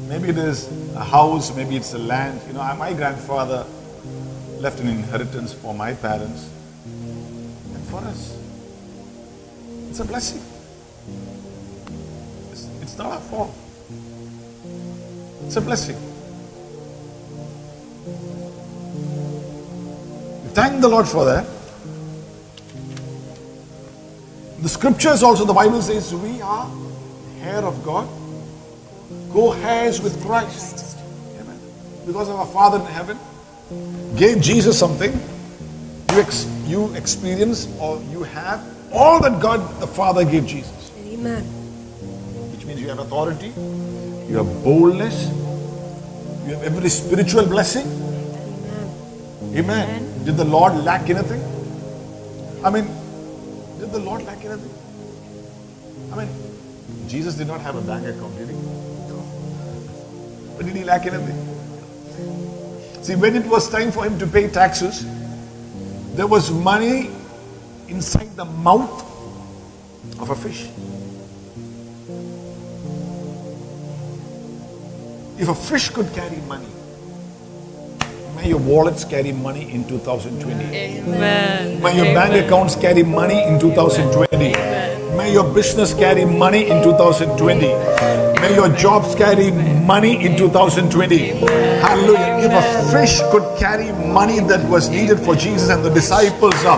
[0.08, 2.40] Maybe it is a house, maybe it's a land.
[2.48, 3.66] You know, my grandfather
[4.60, 6.48] left an inheritance for my parents
[6.86, 8.38] and for us.
[9.90, 10.42] It's a blessing.
[12.52, 13.56] It's, it's not our fault.
[15.46, 15.98] It's a blessing.
[20.54, 21.55] Thank the Lord for that.
[24.62, 26.70] The scriptures also, the Bible says, we are
[27.42, 28.08] hair of God,
[29.32, 30.98] co heirs with Christ.
[31.40, 31.60] Amen.
[32.06, 33.20] Because of our Father in heaven
[34.16, 35.12] gave Jesus something,
[36.12, 41.44] you, ex- you experience or you have all that God the Father gave Jesus, Amen.
[42.52, 43.52] which means you have authority,
[44.30, 45.28] you have boldness,
[46.48, 47.86] you have every spiritual blessing.
[49.52, 49.58] Amen.
[49.58, 50.24] Amen.
[50.24, 51.44] Did the Lord lack anything?
[52.64, 52.88] I mean,
[53.96, 54.74] the Lord lack anything?
[56.12, 56.30] I mean,
[57.08, 58.56] Jesus did not have a bank account, did he?
[60.58, 61.38] But did he lack anything?
[63.02, 65.06] See, when it was time for him to pay taxes,
[66.16, 67.10] there was money
[67.88, 69.02] inside the mouth
[70.20, 70.68] of a fish.
[75.40, 76.75] If a fish could carry money,
[78.36, 80.66] may your wallets carry money in 2020.
[80.76, 81.82] Amen.
[81.82, 84.75] May your bank accounts carry money in 2020.
[85.18, 87.68] May your business carry money in 2020.
[88.42, 91.18] May your jobs carry money in 2020.
[91.80, 92.46] Hallelujah.
[92.46, 96.78] If a fish could carry money that was needed for Jesus and the disciples, uh,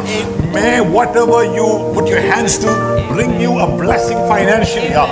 [0.54, 2.68] may whatever you put your hands to
[3.12, 4.94] bring you a blessing financially.
[4.94, 5.08] uh.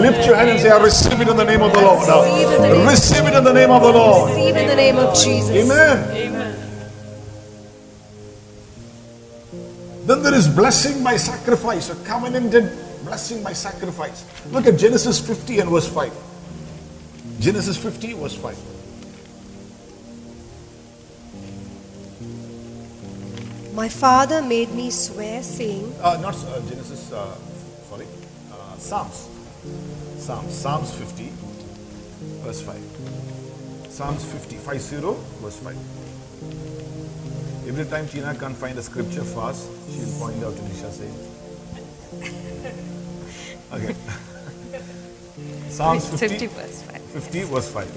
[0.00, 2.08] Lift your hand and say, I receive it in the name of the Lord.
[2.08, 2.90] uh.
[2.90, 4.30] Receive it in the name of the Lord.
[4.30, 5.50] Receive it in the name of Jesus.
[5.50, 5.96] Amen.
[6.34, 6.43] Then
[10.34, 12.70] is blessing by sacrifice, a covenanted
[13.04, 14.24] blessing by sacrifice.
[14.50, 16.12] Look at Genesis 50 and verse 5.
[17.38, 18.56] Genesis 50, verse 5.
[23.74, 27.36] My father made me swear, saying, Uh, not uh, Genesis, uh,
[27.90, 28.06] sorry,
[28.52, 29.28] uh, Psalms.
[30.18, 31.32] Psalms, Psalms 50,
[32.42, 32.80] verse 5.
[33.90, 34.96] Psalms 50, 50,
[35.40, 36.03] verse 5.
[37.66, 41.18] Every time Tina can't find a scripture fast, she'll point out to Nisha saying,
[43.72, 43.94] Okay.
[45.70, 47.02] Psalms 50, 50 verse 5.
[47.02, 47.88] 50, verse 5.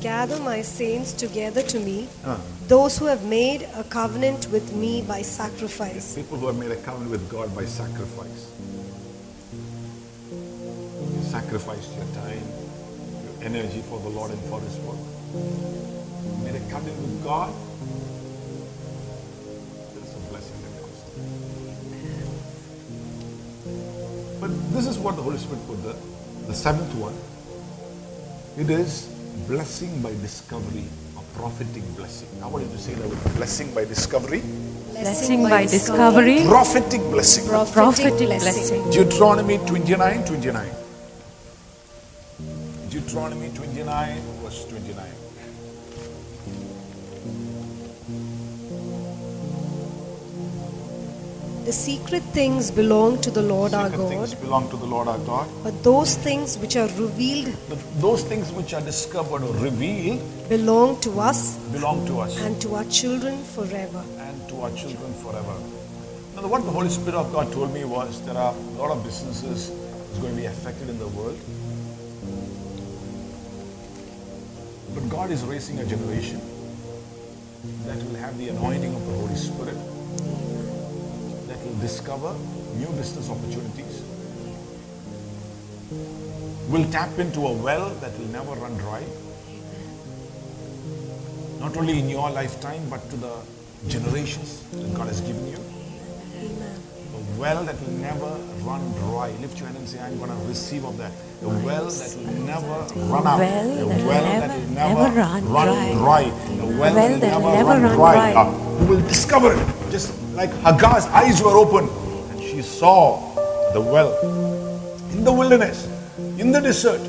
[0.00, 2.40] Gather my saints together to me, Ah.
[2.66, 6.14] those who have made a covenant with me by sacrifice.
[6.16, 8.46] People who have made a covenant with God by sacrifice.
[10.32, 12.42] You sacrificed your time,
[13.22, 14.98] your energy for the Lord and for His work.
[15.36, 17.52] You made a covenant with God.
[24.42, 25.94] But this is what the Holy Spirit put there.
[26.48, 27.14] The seventh one.
[28.58, 29.06] It is
[29.46, 30.82] blessing by discovery,
[31.16, 32.26] a prophetic blessing.
[32.42, 34.42] I want you to say that with blessing by discovery.
[34.90, 37.46] Blessing by discovery, Prophetic blessing.
[37.46, 38.90] prophetic blessing.
[38.90, 40.70] Deuteronomy 29 29.
[42.90, 45.06] Deuteronomy 29, verse 29.
[51.64, 55.06] The secret things belong to the Lord our Secret things God, belong to the Lord
[55.08, 55.48] our God.
[55.62, 61.00] but those things which are revealed But those things which are discovered or revealed belong
[61.02, 64.02] to us belong to us and to our children forever.
[64.18, 65.54] and to our children forever.
[66.34, 69.04] Now, what the Holy Spirit of God told me was there are a lot of
[69.04, 71.38] businesses is going to be affected in the world.
[74.94, 76.40] But God is raising a generation
[77.86, 79.76] that will have the anointing of the Holy Spirit,
[81.72, 82.34] will discover
[82.76, 84.02] new business opportunities,
[86.68, 89.02] will tap into a well that will never run dry,
[91.60, 93.34] not only in your lifetime, but to the
[93.88, 95.56] generations that God has given you.
[95.56, 99.30] A well that will never run dry.
[99.40, 101.12] Lift your hand and say, I'm going to receive of that.
[101.42, 103.40] A well that will never run out.
[103.40, 105.42] a well that will never, run
[105.96, 106.22] dry.
[106.22, 108.80] A well, that will never, run, dry.
[108.80, 109.71] you will discover it.
[110.42, 111.88] Just like Hagar's eyes were open
[112.30, 113.20] and she saw
[113.72, 114.12] the well
[115.12, 115.86] in the wilderness,
[116.38, 117.00] in the desert,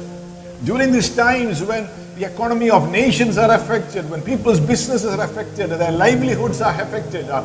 [0.66, 5.70] during these times when the economy of nations are affected, when people's businesses are affected,
[5.72, 7.30] their livelihoods are affected.
[7.30, 7.44] uh,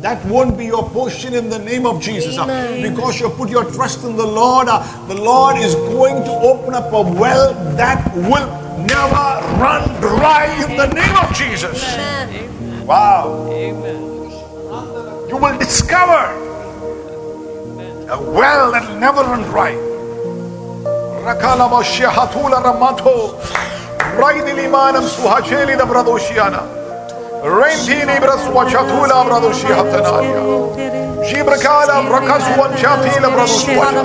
[0.00, 2.38] that won't be your portion in the name of Jesus.
[2.38, 2.46] uh,
[2.82, 6.74] because you put your trust in the Lord, uh, the Lord is going to open
[6.74, 8.46] up a well that will
[8.86, 9.26] never
[9.58, 11.82] run dry in the name of Jesus.
[12.86, 13.46] Wow.
[15.28, 16.24] You will discover
[18.08, 19.72] a well that never run dry.
[21.22, 23.38] Rakalaba Shehatula Ramato
[24.16, 25.84] Raidilimanam Suhacheli da
[27.42, 30.42] Rendini Braswachatula Bradoshihatanaya
[31.28, 34.02] Shibrakala Brakaswan Chatila Bradoswata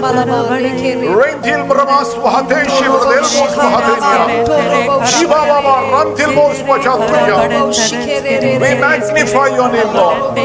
[1.18, 4.24] Rentil Bramas Wahateshi Bradelmos Wahatenia
[5.06, 7.38] Shibaba Rantil Mos Wachatuya
[8.62, 10.38] We magnify your name, Lord.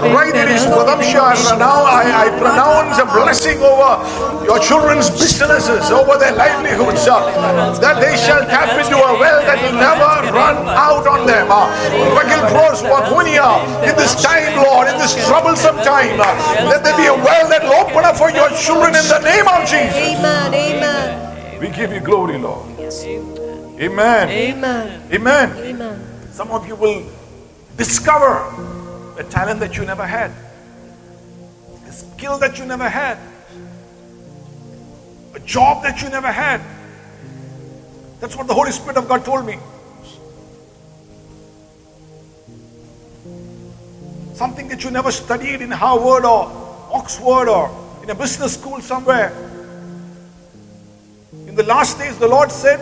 [0.00, 4.00] Raidil Bros Wachatura Raidilis Pradamsha Now I, I pronounce a blessing over
[4.44, 9.76] your children's businesses, over their livelihoods, that they shall tap into a well that will
[9.76, 11.46] never run out on them.
[13.84, 16.18] In this time, Lord, in this troublesome time,
[16.66, 19.46] let there be a well that will open up for your children in the name
[19.46, 19.94] of Jesus.
[19.94, 20.54] Amen.
[20.54, 21.60] Amen.
[21.60, 22.66] We give you glory, Lord.
[22.78, 24.28] Amen.
[24.28, 25.12] Amen.
[25.12, 25.56] Amen.
[25.58, 26.06] Amen.
[26.32, 27.04] Some of you will
[27.76, 28.79] discover
[29.20, 30.32] a talent that you never had,
[31.86, 33.18] a skill that you never had,
[35.34, 36.60] a job that you never had.
[38.18, 39.58] That's what the Holy Spirit of God told me.
[44.34, 49.32] Something that you never studied in Harvard or Oxford or in a business school somewhere.
[51.46, 52.80] In the last days, the Lord said,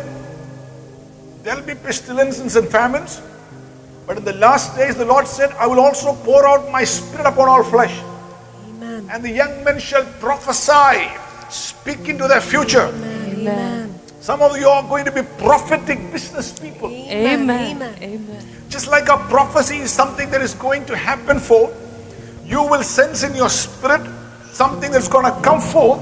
[1.43, 3.21] There'll be pestilences and famines.
[4.09, 7.27] But in the last days, the Lord said, I will also pour out my spirit
[7.27, 7.93] upon all flesh.
[8.67, 9.07] Amen.
[9.13, 11.13] And the young men shall prophesy,
[11.51, 12.89] speak into their future.
[12.89, 14.01] Amen.
[14.23, 16.89] Some of you are going to be prophetic business people.
[16.89, 17.83] Amen.
[17.83, 18.49] Amen.
[18.71, 21.77] Just like a prophecy is something that is going to happen forth,
[22.47, 24.01] you will sense in your spirit
[24.53, 26.01] something that's going to come forth,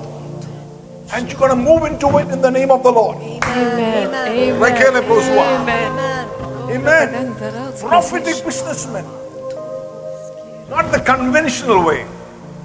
[1.13, 3.17] and you're going to move into it in the name of the Lord.
[3.19, 4.61] Amen.
[4.63, 5.61] Rekele broswa.
[5.61, 6.06] Amen.
[6.69, 7.35] Amen.
[7.79, 9.05] Prophetic businessmen.
[10.69, 12.07] Not the conventional way.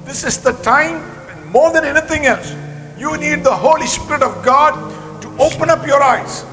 [0.05, 0.95] This is the time,
[1.29, 2.55] and more than anything else,
[2.97, 4.73] you need the Holy Spirit of God
[5.21, 6.45] to open up your eyes.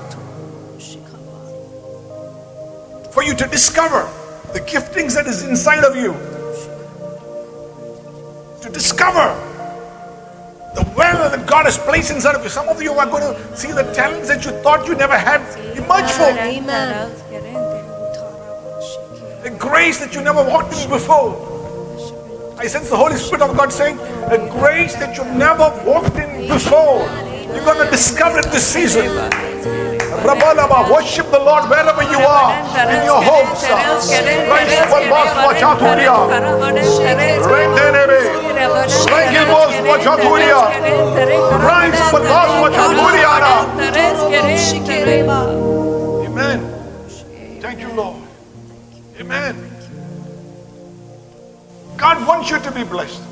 [3.12, 4.08] For you to discover
[4.52, 6.12] the giftings that is inside of you.
[8.62, 9.47] To discover
[10.78, 12.48] the well that God has placed inside of you.
[12.48, 15.40] Some of you are going to see the talents that you thought you never had
[15.76, 16.38] emerge forth.
[16.38, 17.10] Amen.
[19.44, 21.35] A grace that you never walked in before.
[22.58, 26.48] I sense the Holy Spirit of God saying, a grace that you never walked in
[26.48, 27.06] before.
[27.54, 29.06] You're going to discover it this season.
[30.23, 32.52] Rabalaba, worship the Lord wherever you are,
[32.90, 33.62] in your homes.
[46.27, 46.60] Amen.
[47.60, 48.23] Thank you, Lord.
[49.21, 49.71] Amen.
[51.96, 53.23] God wants you to be blessed.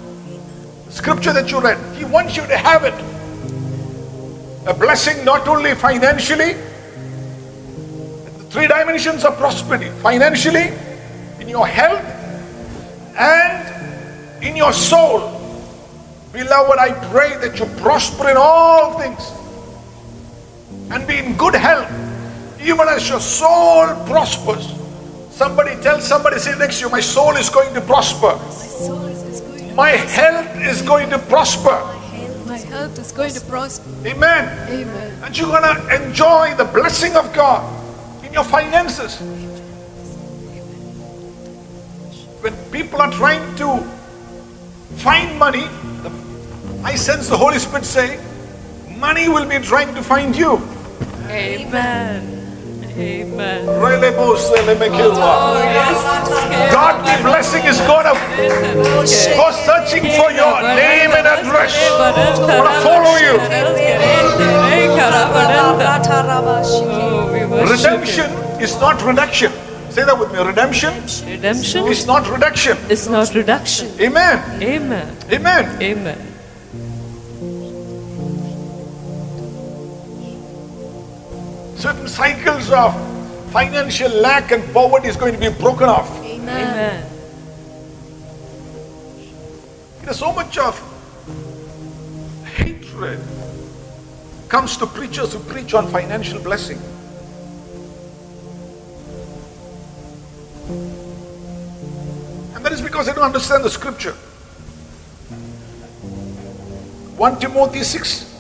[0.91, 2.95] Scripture that you read, He wants you to have it.
[4.67, 6.57] A blessing not only financially,
[8.57, 10.73] three dimensions of prosperity financially,
[11.41, 12.03] in your health,
[13.19, 15.21] and in your soul.
[16.33, 19.31] Beloved, I pray that you prosper in all things
[20.91, 21.91] and be in good health,
[22.59, 24.73] even as your soul prospers.
[25.31, 28.41] Somebody tell somebody, say next to you, my soul is going to prosper.
[29.75, 31.77] My health is going to prosper.
[32.47, 33.91] My health is going to prosper.
[34.07, 34.71] Amen.
[34.71, 35.23] Amen.
[35.23, 37.76] And you're going to enjoy the blessing of God
[38.27, 39.19] in your finances.
[42.43, 43.69] When people are trying to
[44.97, 45.67] find money,
[46.03, 46.11] the-
[46.85, 48.21] I sense the Holy Spirit saying,
[48.99, 50.61] money will be trying to find you.
[51.29, 52.33] Amen.
[52.99, 53.67] Amen.
[55.19, 58.15] God, Godly blessing is going to
[59.37, 61.75] go searching for your name and address.
[62.59, 64.66] Want to follow you.
[64.89, 64.95] Oh,
[67.71, 68.31] Redemption
[68.61, 69.53] is not reduction.
[69.91, 70.39] Say that with me.
[70.39, 70.93] Redemption.
[71.27, 72.77] Redemption is not reduction.
[72.91, 73.89] It's not reduction.
[74.01, 74.63] Amen.
[74.63, 75.17] Amen.
[75.31, 75.83] Amen.
[75.83, 76.19] Amen.
[81.77, 82.95] Certain cycles of
[83.53, 86.11] financial lack and poverty is going to be broken off.
[86.25, 87.05] Amen.
[90.03, 90.79] There's so much of
[92.45, 93.19] hatred
[94.49, 96.79] comes to preachers who preach on financial blessing.
[102.55, 104.13] And that is because they don't understand the scripture.
[107.17, 108.35] 1 Timothy 6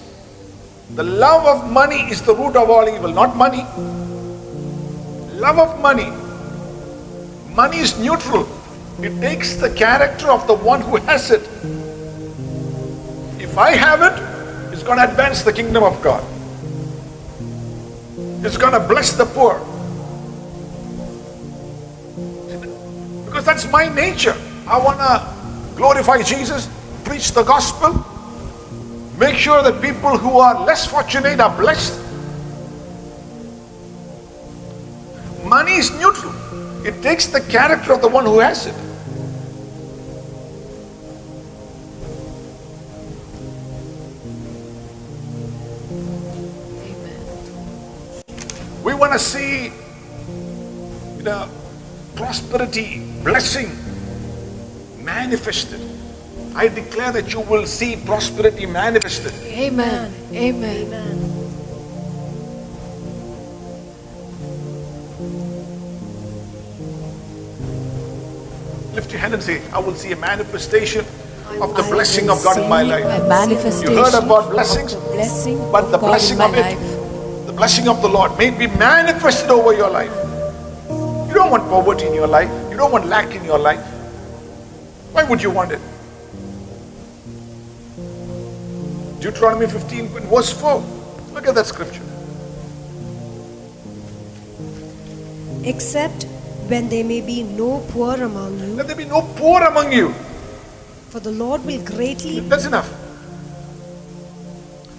[0.94, 3.64] The love of money is the root of all evil, not money.
[5.40, 6.10] Love of money.
[7.54, 8.46] Money is neutral.
[9.00, 11.42] It takes the character of the one who has it.
[13.40, 14.35] If I have it,
[14.86, 16.24] going to advance the kingdom of God.
[18.44, 19.58] It's going to bless the poor.
[23.24, 24.36] Because that's my nature.
[24.66, 26.70] I want to glorify Jesus,
[27.04, 28.04] preach the gospel,
[29.18, 32.00] make sure that people who are less fortunate are blessed.
[35.44, 36.32] Money is neutral.
[36.86, 38.85] It takes the character of the one who has it.
[49.16, 49.72] To see
[51.16, 51.48] you know,
[52.14, 53.70] prosperity, blessing
[55.02, 55.80] manifested.
[56.54, 59.32] I declare that you will see prosperity manifested.
[59.44, 60.12] Amen.
[60.34, 60.90] Amen.
[68.94, 71.06] Lift your hand and say, I will see a manifestation
[71.62, 73.04] of the I blessing of God in my life.
[73.82, 76.60] You heard about blessings, of the blessing but the of blessing in my of it,
[76.60, 76.95] life.
[77.56, 80.12] Blessing of the Lord may be manifested over your life.
[81.28, 82.50] You don't want poverty in your life.
[82.70, 83.80] You don't want lack in your life.
[85.12, 85.80] Why would you want it?
[89.20, 90.80] Deuteronomy 15 verse 4.
[91.32, 92.02] Look at that scripture.
[95.64, 96.24] Except
[96.68, 100.12] when there may be no poor among you, Let there be no poor among you.
[101.10, 102.88] for the Lord will greatly That's enough.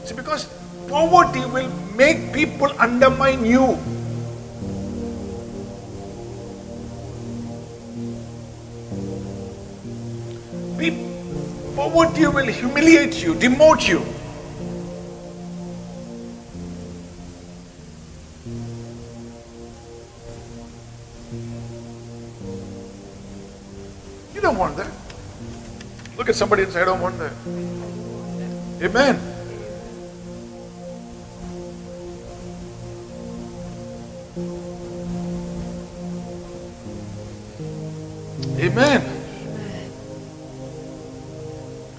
[0.06, 0.48] See, because
[0.90, 3.78] poverty will make people undermine you.
[11.78, 14.04] Poverty will humiliate you, demote you.
[24.34, 24.92] You don't want that.
[26.18, 27.32] Look at somebody and say, I don't want that.
[28.82, 29.37] Amen.
[38.60, 39.02] Amen.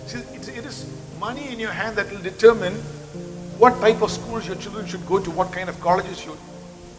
[0.06, 2.74] See, it is money in your hand that will determine
[3.58, 6.36] what type of schools your children should go to, what kind of colleges you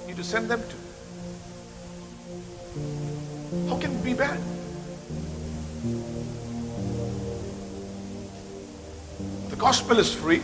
[0.07, 0.76] need to send them to.
[3.68, 4.39] How can it be bad?
[9.49, 10.41] The gospel is free.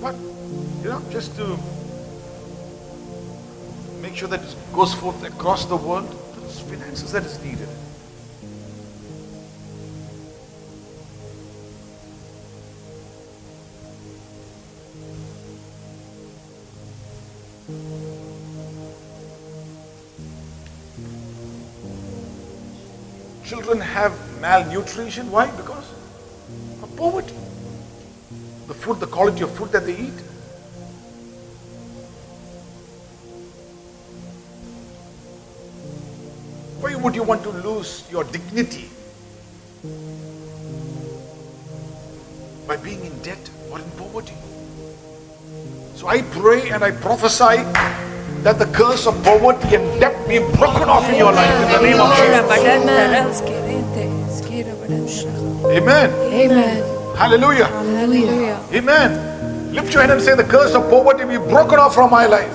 [0.00, 0.14] But,
[0.82, 1.58] you know, just to
[4.00, 6.20] make sure that it goes forth across the world,
[6.54, 7.68] there's finances that is needed.
[23.44, 25.30] Children have malnutrition.
[25.30, 25.50] Why?
[25.50, 25.90] Because
[26.82, 27.34] of poverty.
[28.66, 30.33] The food, the quality of food that they eat.
[37.04, 38.88] Would you want to lose your dignity
[42.66, 44.32] by being in debt or in poverty?
[45.94, 47.60] So I pray and I prophesy
[48.42, 51.82] that the curse of poverty and debt be broken off in your life in the
[51.82, 52.48] name of Jesus.
[55.76, 56.10] Amen.
[56.32, 57.16] Amen.
[57.18, 57.66] Hallelujah.
[57.66, 58.60] Hallelujah.
[58.72, 59.74] Amen.
[59.74, 62.50] Lift your hand and say, The curse of poverty be broken off from my life.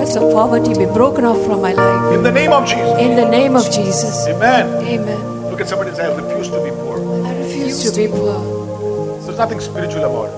[0.00, 2.14] Curse of poverty be broken off from my life.
[2.14, 2.98] In the name of Jesus.
[3.00, 4.26] In the name of Jesus.
[4.28, 4.82] Amen.
[4.82, 5.50] Amen.
[5.50, 7.26] Look at somebody and say, I refuse to be poor.
[7.26, 8.40] I refuse to be poor.
[9.24, 10.36] There's nothing spiritual about it.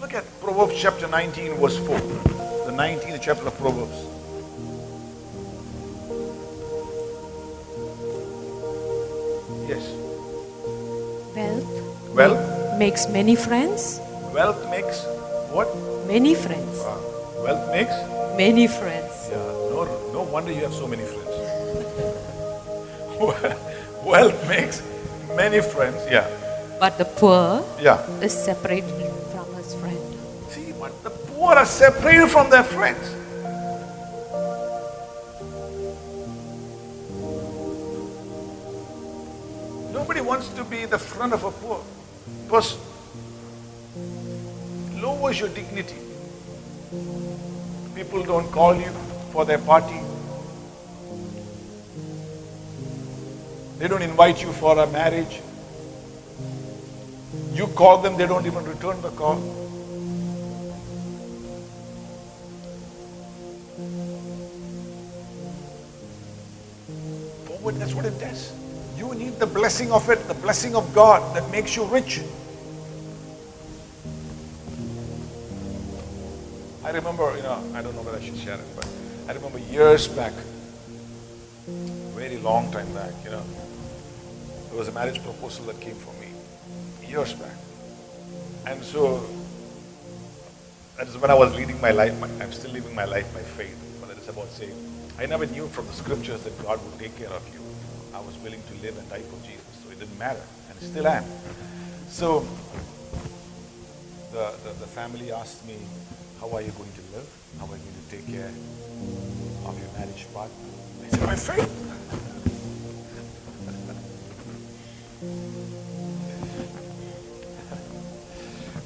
[0.00, 1.98] Look at Proverbs chapter 19, verse 4.
[1.98, 4.19] The 19th chapter of Proverbs.
[12.20, 13.96] Wealth makes many friends.
[14.36, 15.04] wealth makes
[15.56, 15.68] what?
[16.06, 16.76] Many friends.
[16.84, 16.92] Uh,
[17.40, 17.96] wealth makes?
[18.36, 19.12] Many friends.
[19.32, 19.40] Yeah,
[19.72, 21.32] no, no wonder you have so many friends.
[24.04, 24.82] wealth makes
[25.34, 25.96] many friends.
[26.12, 26.28] Yeah,
[26.78, 28.04] But the poor yeah.
[28.20, 28.92] is separated
[29.32, 30.00] from his friend.
[30.52, 33.00] See, but the poor are separated from their friends.
[39.92, 41.79] Nobody wants to be the friend of a poor
[45.38, 45.96] Your dignity.
[47.94, 48.90] People don't call you
[49.30, 50.00] for their party.
[53.78, 55.40] They don't invite you for a marriage.
[57.54, 59.36] You call them, they don't even return the call.
[67.46, 68.52] Forward, that's what it does.
[68.98, 72.20] You need the blessing of it, the blessing of God that makes you rich.
[76.90, 78.84] I remember, you know, I don't know whether I should share it, but
[79.28, 80.32] I remember years back,
[82.18, 83.44] very long time back, you know,
[84.66, 86.26] there was a marriage proposal that came for me
[87.08, 87.54] years back.
[88.66, 89.24] And so
[90.96, 92.18] that is when I was leading my life.
[92.18, 94.74] My- I'm still living my life by faith, but that is about saying,
[95.16, 97.60] I never knew from the scriptures that God would take care of you.
[98.12, 100.82] I was willing to live and die for Jesus, so it didn't matter, and I
[100.82, 101.24] still am.
[102.08, 102.40] So
[104.32, 105.76] the, the, the family asked me,
[106.40, 107.28] How are you going to live?
[107.58, 108.48] How are you going to take care
[109.66, 110.56] of your marriage partner?
[111.12, 111.68] I By faith.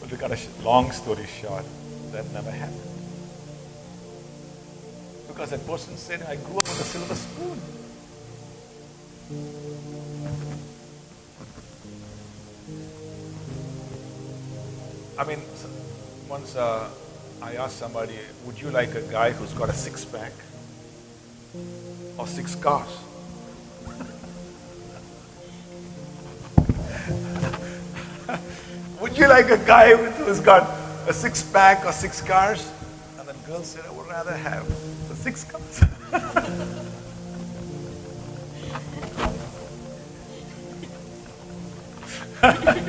[0.01, 1.65] Well, to cut a long story short,
[2.11, 2.81] that never happened.
[5.29, 7.61] Because that person said, I grew up with a silver spoon.
[15.17, 15.41] I mean,
[16.29, 16.91] once uh,
[17.45, 20.33] I asked somebody, would you like a guy who's got a six pack
[22.17, 22.89] or six cars?
[29.01, 30.63] Would you like a guy who's got
[31.07, 32.73] a six pack or six cars?
[33.19, 34.67] And the girl said, I would rather have
[35.09, 35.85] the six cars.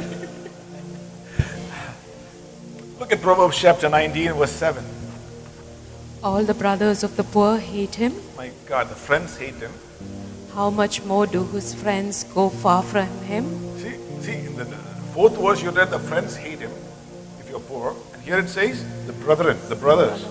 [3.26, 4.86] Proverbs chapter 19, verse 7.
[6.24, 8.14] All the brothers of the poor hate him.
[8.38, 9.72] My God, the friends hate him.
[10.54, 13.46] How much more do his friends go far from him?
[13.80, 14.78] See, see, in the the
[15.16, 16.70] fourth verse you read, the friends hate him
[17.40, 17.96] if you're poor.
[18.14, 20.24] And here it says, the brethren, the brothers.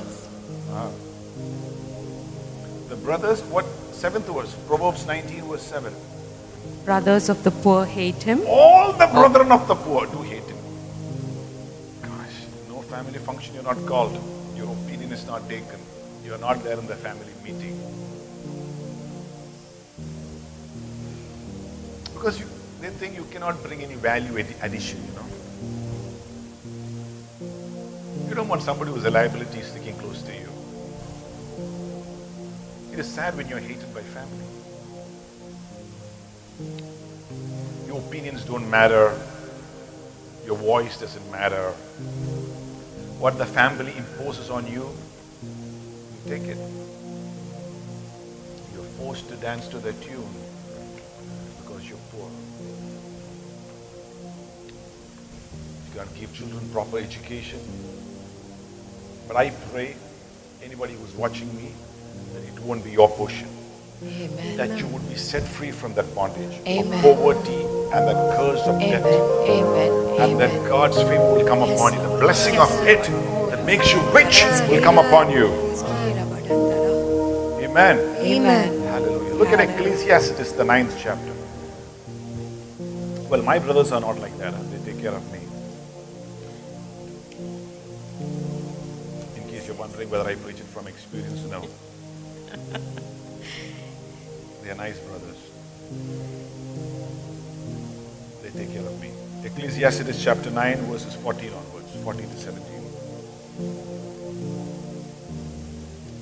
[0.70, 0.88] Ah.
[2.90, 3.64] The brothers, what?
[3.90, 5.92] Seventh verse, Proverbs 19, verse 7.
[6.84, 8.42] Brothers of the poor hate him.
[8.47, 10.32] All the brethren of the poor do hate him.
[10.32, 10.34] Gosh, no
[12.95, 14.16] family function, you're not called.
[14.57, 15.80] Your opinion is not taken.
[16.24, 17.74] You're not there in the family meeting.
[22.12, 22.47] Because you,
[22.80, 25.26] they think you cannot bring any value addi- addition, you know.
[28.28, 30.49] You don't want somebody who's a liability sticking close to you.
[32.92, 34.47] It is sad when you're hated by family.
[37.88, 39.07] Your opinions don't matter.
[40.47, 41.74] Your voice doesn't matter.
[43.24, 44.86] What the family imposes on you,
[45.42, 46.58] you take it.
[48.74, 50.28] You're forced to dance to their tune
[51.62, 52.28] because you're poor.
[55.86, 57.60] You can't give children proper education.
[59.26, 59.96] But I pray,
[60.62, 61.72] anybody who's watching me,
[62.34, 63.48] that it won't be your portion
[64.02, 64.56] Amen.
[64.58, 66.92] that you would be set free from that bondage Amen.
[66.92, 67.62] of poverty
[67.94, 68.90] and that curse of Amen.
[68.90, 69.06] death.
[69.48, 70.20] Amen.
[70.20, 72.03] And that God's favor will come Yes, upon you.
[72.20, 73.02] Blessing of it
[73.50, 75.46] that makes you rich will come upon you.
[77.60, 77.98] Amen.
[78.18, 78.80] Amen.
[78.82, 79.34] Hallelujah.
[79.34, 81.32] Look at Ecclesiastes, the ninth chapter.
[83.28, 84.54] Well, my brothers are not like that.
[84.70, 85.40] They take care of me.
[89.36, 91.60] In case you're wondering whether I preach it from experience, no.
[94.62, 95.36] they are nice brothers.
[98.40, 99.10] They take care of me.
[99.42, 102.64] Ecclesiastes chapter 9, verses 14 onwards, 14 to 17.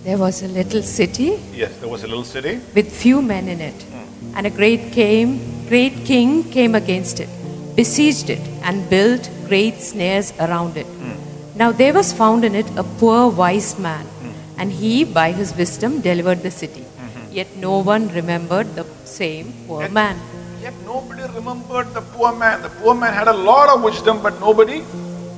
[0.05, 2.61] There was a little city Yes, there was a little city.
[2.75, 4.37] with few men in it, hmm.
[4.37, 7.29] and a great came, great king came against it,
[7.77, 10.87] besieged it, and built great snares around it.
[10.87, 11.13] Hmm.
[11.57, 14.61] Now there was found in it a poor wise man, hmm.
[14.61, 16.81] and he by his wisdom delivered the city.
[16.81, 17.33] Mm-hmm.
[17.33, 20.17] Yet no one remembered the same poor Yet- man.
[20.61, 22.63] Yet nobody remembered the poor man.
[22.63, 24.83] The poor man had a lot of wisdom, but nobody.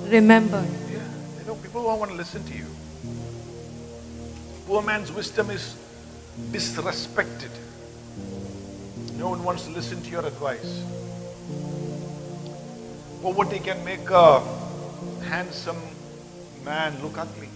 [0.05, 0.69] Remembered.
[0.91, 0.99] Yeah,
[1.39, 2.67] you know, people don't want to listen to you.
[4.67, 5.77] Poor man's wisdom is
[6.51, 7.51] disrespected.
[9.17, 10.83] No one wants to listen to your advice.
[13.23, 14.41] Poverty can make a
[15.25, 15.81] handsome
[16.65, 17.49] man look ugly.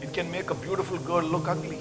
[0.00, 1.78] It can make a beautiful girl look ugly.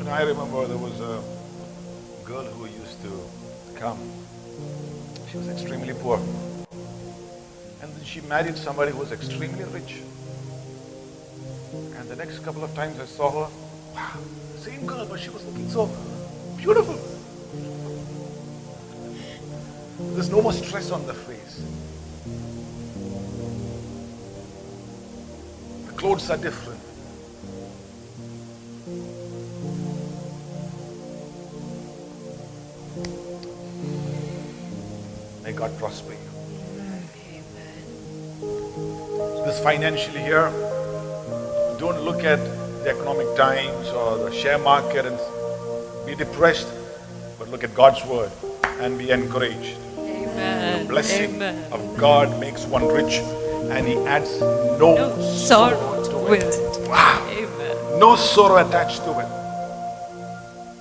[0.00, 1.43] And I remember there was a
[2.24, 3.30] girl who used to
[3.78, 3.98] come.
[5.30, 6.16] She was extremely poor.
[7.82, 10.00] And then she married somebody who was extremely rich.
[11.98, 13.50] And the next couple of times I saw her,
[13.94, 14.18] wow,
[14.56, 15.90] same girl, but she was looking so
[16.56, 16.98] beautiful.
[20.14, 21.62] There's no more stress on the face.
[25.86, 26.80] The clothes are different.
[35.56, 36.18] God prosper you.
[37.30, 39.44] Amen.
[39.46, 40.50] This financially here,
[41.78, 42.38] don't look at
[42.82, 45.18] the economic times or the share market and
[46.06, 46.68] be depressed,
[47.38, 48.30] but look at God's word
[48.80, 49.76] and be encouraged.
[49.98, 50.82] Amen.
[50.82, 51.72] The blessing Amen.
[51.72, 53.14] of God makes one rich
[53.70, 56.42] and he adds no, No sorrow sorrow to it.
[56.44, 56.88] it.
[56.88, 57.26] Wow.
[57.30, 57.98] Amen.
[57.98, 59.28] No sorrow attached to it.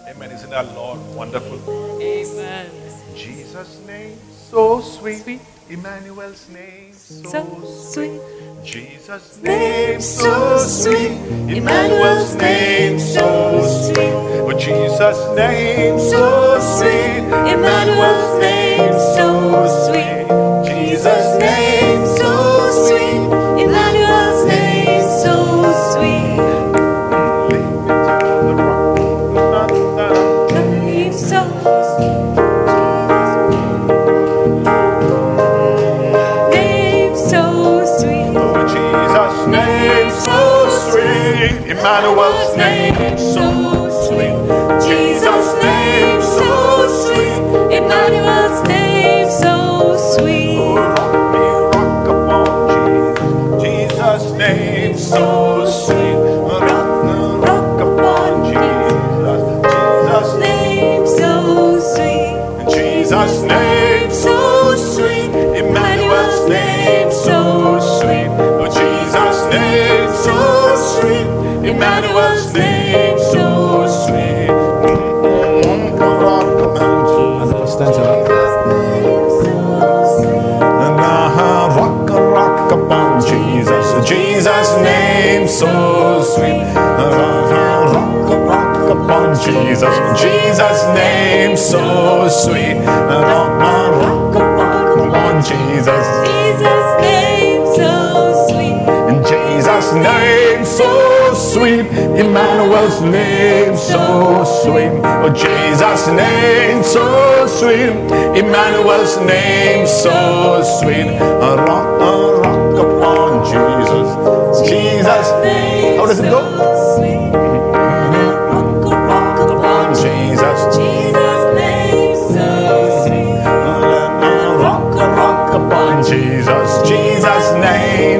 [0.09, 0.31] Amen.
[0.31, 1.59] Isn't our Lord wonderful?
[2.01, 2.69] Amen.
[3.15, 4.17] Jesus' name,
[4.53, 5.17] so sweet.
[5.23, 5.41] Sweet.
[5.69, 8.21] Emmanuel's name, so, So sweet.
[8.21, 8.63] sweet.
[8.63, 11.17] Jesus' name, so sweet.
[11.57, 13.25] Emmanuel's name, so
[13.85, 14.13] sweet.
[14.45, 17.23] Oh, Jesus' name, so sweet.
[17.49, 18.92] Emmanuel's name,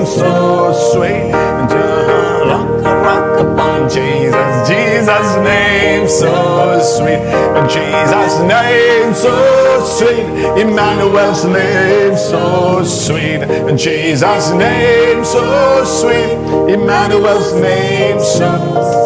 [0.04, 1.32] name so sweet.
[1.32, 4.68] Rock, a rock upon Jesus.
[4.68, 7.22] Jesus' name so sweet.
[7.70, 10.26] Jesus' name so sweet.
[10.62, 13.78] Emmanuel's name so sweet.
[13.78, 16.74] Jesus' name so sweet.
[16.74, 18.50] Emmanuel's name so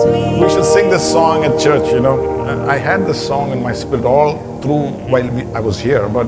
[0.04, 0.42] Sweet.
[0.42, 2.18] we should sing this song at church, you know.
[2.46, 6.28] Uh, I had this song in my spirit all through while I was here, but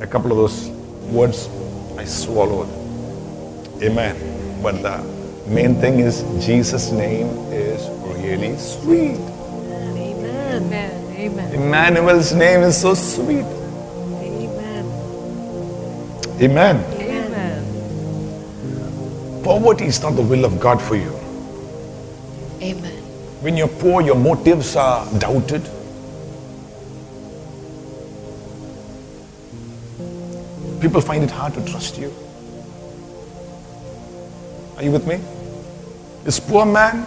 [0.00, 0.68] a couple of those
[1.10, 1.48] words
[1.98, 2.85] I swallowed.
[3.82, 4.16] Amen.
[4.62, 5.02] But the
[5.48, 7.88] main thing is Jesus' name is
[8.22, 9.20] really sweet.
[9.96, 11.02] Amen.
[11.16, 11.54] Amen.
[11.54, 13.44] Emmanuel's name is so sweet.
[14.24, 14.86] Amen.
[16.40, 16.84] Amen.
[17.00, 17.64] Amen.
[19.44, 21.12] Poverty is not the will of God for you.
[22.62, 23.02] Amen.
[23.42, 25.62] When you're poor, your motives are doubted.
[30.80, 32.12] People find it hard to trust you.
[34.76, 35.18] Are you with me?
[36.22, 37.06] This poor man,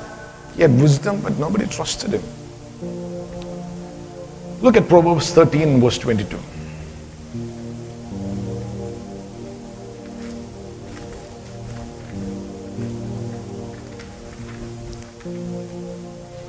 [0.56, 2.24] he had wisdom, but nobody trusted him.
[4.62, 6.40] Look at Proverbs 13, verse 22.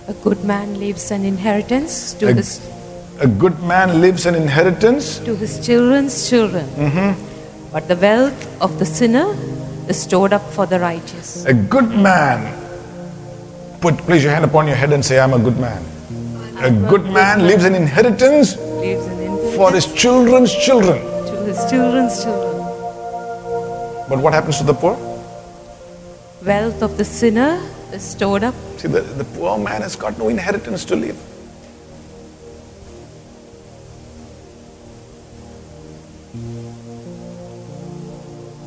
[0.08, 2.66] A good man leaves an inheritance to A, his
[3.20, 6.66] a good man leaves an inheritance to his children's children.
[6.70, 7.70] Mm-hmm.
[7.72, 9.36] But the wealth of the sinner
[9.89, 11.45] is stored up for the righteous.
[11.47, 12.57] A good man.
[13.81, 15.83] Put place your hand upon your head and say, I'm a good man.
[16.59, 20.99] A good man leaves an inheritance Leaves an inheritance for his children's children.
[21.01, 22.57] to his children's children.
[24.09, 24.97] But what happens to the poor?
[26.45, 27.61] Wealth of the sinner
[27.93, 28.55] is stored up.
[28.78, 31.16] See, the, the poor man has got no inheritance to leave.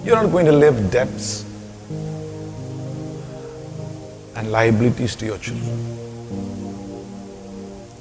[0.03, 1.45] You're not going to leave debts
[4.35, 5.77] and liabilities to your children.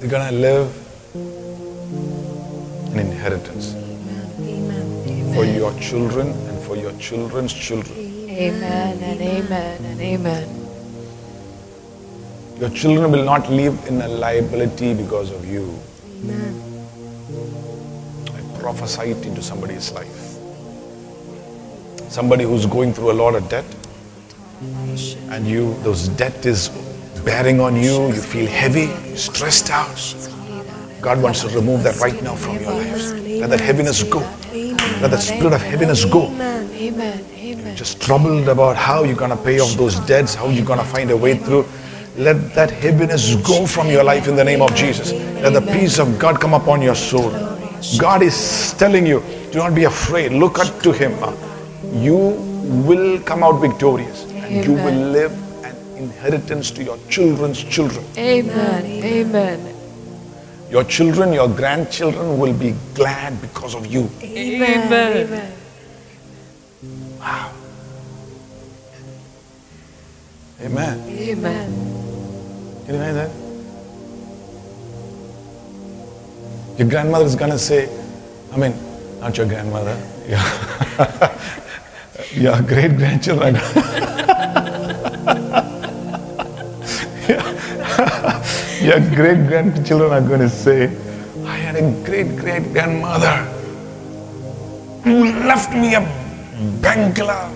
[0.01, 0.67] You're going to live
[2.91, 5.33] an inheritance Amen.
[5.33, 7.97] for your children and for your children's children.
[7.97, 10.49] Amen and amen and amen.
[12.59, 15.79] Your children will not live in a liability because of you.
[16.19, 16.85] Amen.
[18.35, 20.22] I prophesy it into somebody's life.
[22.13, 23.65] Somebody who's going through a lot of debt,
[25.31, 26.69] and you, those debt is
[27.25, 28.85] bearing on you, you feel heavy,
[29.15, 29.97] stressed out.
[31.01, 33.13] God wants to remove that right now from your lives.
[33.13, 34.19] Let that heaviness go.
[35.01, 36.25] Let that spirit of heaviness go.
[36.27, 37.75] Amen.
[37.75, 40.85] Just troubled about how you're going to pay off those debts, how you're going to
[40.85, 41.65] find a way through.
[42.15, 45.13] Let that heaviness go from your life in the name of Jesus.
[45.41, 47.31] Let the peace of God come upon your soul.
[47.97, 50.31] God is telling you, do not be afraid.
[50.31, 51.17] Look up to Him.
[51.93, 52.17] You
[52.85, 55.31] will come out victorious and you will live
[55.63, 58.03] an inheritance to your children's children.
[58.17, 58.85] Amen.
[58.85, 59.75] Amen.
[60.69, 64.09] Your children, your grandchildren will be glad because of you.
[64.23, 65.53] Amen.
[67.19, 67.51] Wow.
[70.61, 70.99] Amen.
[71.09, 71.93] Amen.
[72.85, 73.31] Can you imagine that?
[76.79, 77.87] Your grandmother is gonna say,
[78.51, 78.73] I mean,
[79.19, 79.95] not your grandmother,
[80.27, 80.39] your,
[82.33, 83.55] your great grandchildren.
[88.83, 90.85] your great grandchildren are going to say,
[91.45, 93.45] I had a great great grandmother
[95.03, 96.01] who left me a
[96.81, 97.49] bank Bangla.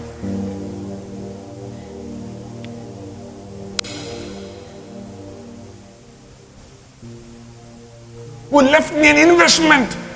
[8.50, 10.07] Who left me an investment.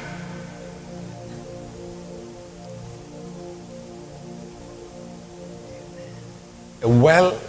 [6.99, 7.39] Well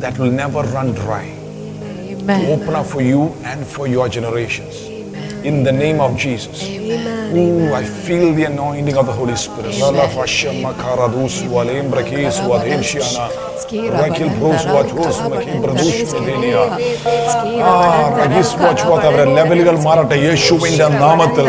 [0.00, 1.24] that will never run dry.
[1.24, 2.60] Amen.
[2.60, 4.87] Open up for you and for your generations
[5.43, 6.57] In the name of Jesus.
[7.35, 9.77] Ooh, I feel the anointing of the Holy Spirit.
[9.79, 13.25] Lala fasha makaradus walem brakis wadhin shiana.
[13.99, 16.63] Rakil pros wachos makim pradush medenia.
[17.67, 17.73] ആ
[18.19, 21.45] റഗീസ് watch പോത്തവരെ ലെവലുകൾ മാറട്ടെ യേശുവിന്റെ നാമത്തിൽ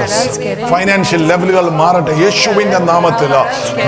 [0.73, 3.33] financial ലെവലുകൾ മാറട്ടെ യേശുവിന്റെ നാമത്തിൽ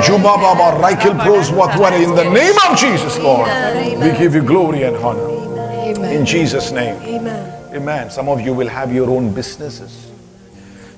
[0.07, 3.51] ജുബാ ബാബ റൈക്കിൽ പ്രോസ് വാത്വരെ in the name of Jesus Lord
[4.05, 5.28] we give you glory and honor
[6.16, 7.42] in Jesus name Amen.
[7.74, 10.11] amen some of you will have your own businesses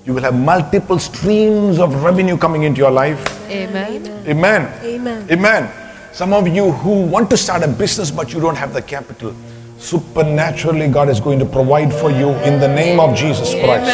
[0.05, 4.27] you will have multiple streams of revenue coming into your life Amen.
[4.27, 4.83] Amen.
[4.83, 5.27] Amen.
[5.29, 5.71] Amen.
[6.13, 9.35] Some of you who want to start a business but you don't have the capital,
[9.83, 13.91] supernaturally God is going to provide for you in the name of Jesus Christ.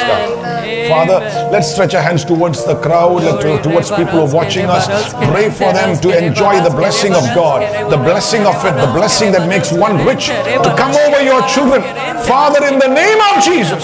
[0.87, 1.19] Father,
[1.51, 3.19] let's stretch our hands towards the crowd,
[3.63, 5.13] towards people who are watching us.
[5.31, 7.61] Pray for them to enjoy the blessing of God,
[7.91, 11.81] the blessing of it, the blessing that makes one rich to come over your children.
[12.23, 13.83] Father, in the name of Jesus,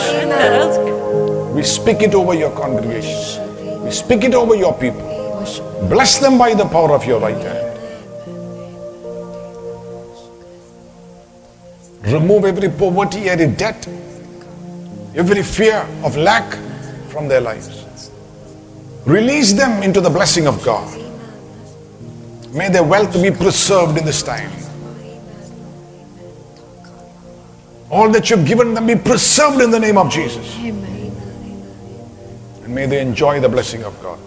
[1.56, 3.84] we speak it over your congregation.
[3.84, 5.02] We speak it over your people.
[5.90, 7.75] Bless them by the power of your right hand.
[12.06, 13.88] Remove every poverty, every debt,
[15.16, 16.56] every fear of lack
[17.10, 18.12] from their lives.
[19.06, 21.02] Release them into the blessing of God.
[22.54, 24.52] May their wealth be preserved in this time.
[27.90, 30.56] All that you've given them be preserved in the name of Jesus.
[30.58, 34.20] And may they enjoy the blessing of God.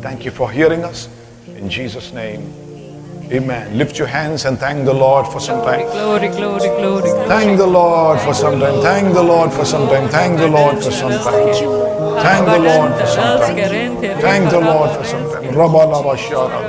[0.00, 1.08] Thank you for hearing us.
[1.48, 2.52] In Jesus' name,
[3.34, 3.78] amen.
[3.78, 5.86] Lift your hands and thank the Lord for some time.
[5.90, 7.28] Glory, glory, glory, glory.
[7.28, 8.82] Thank the Lord for some time.
[8.82, 10.08] Thank the Lord for some time.
[10.08, 11.54] Thank the Lord for some time.
[12.22, 13.56] Thank the Lord for some time.
[14.20, 15.44] Thank the Lord for some time.
[15.54, 16.60] Rabalabashara.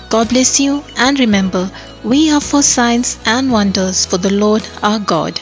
[0.09, 1.71] God bless you and remember,
[2.03, 5.39] we are for signs and wonders for the Lord our God.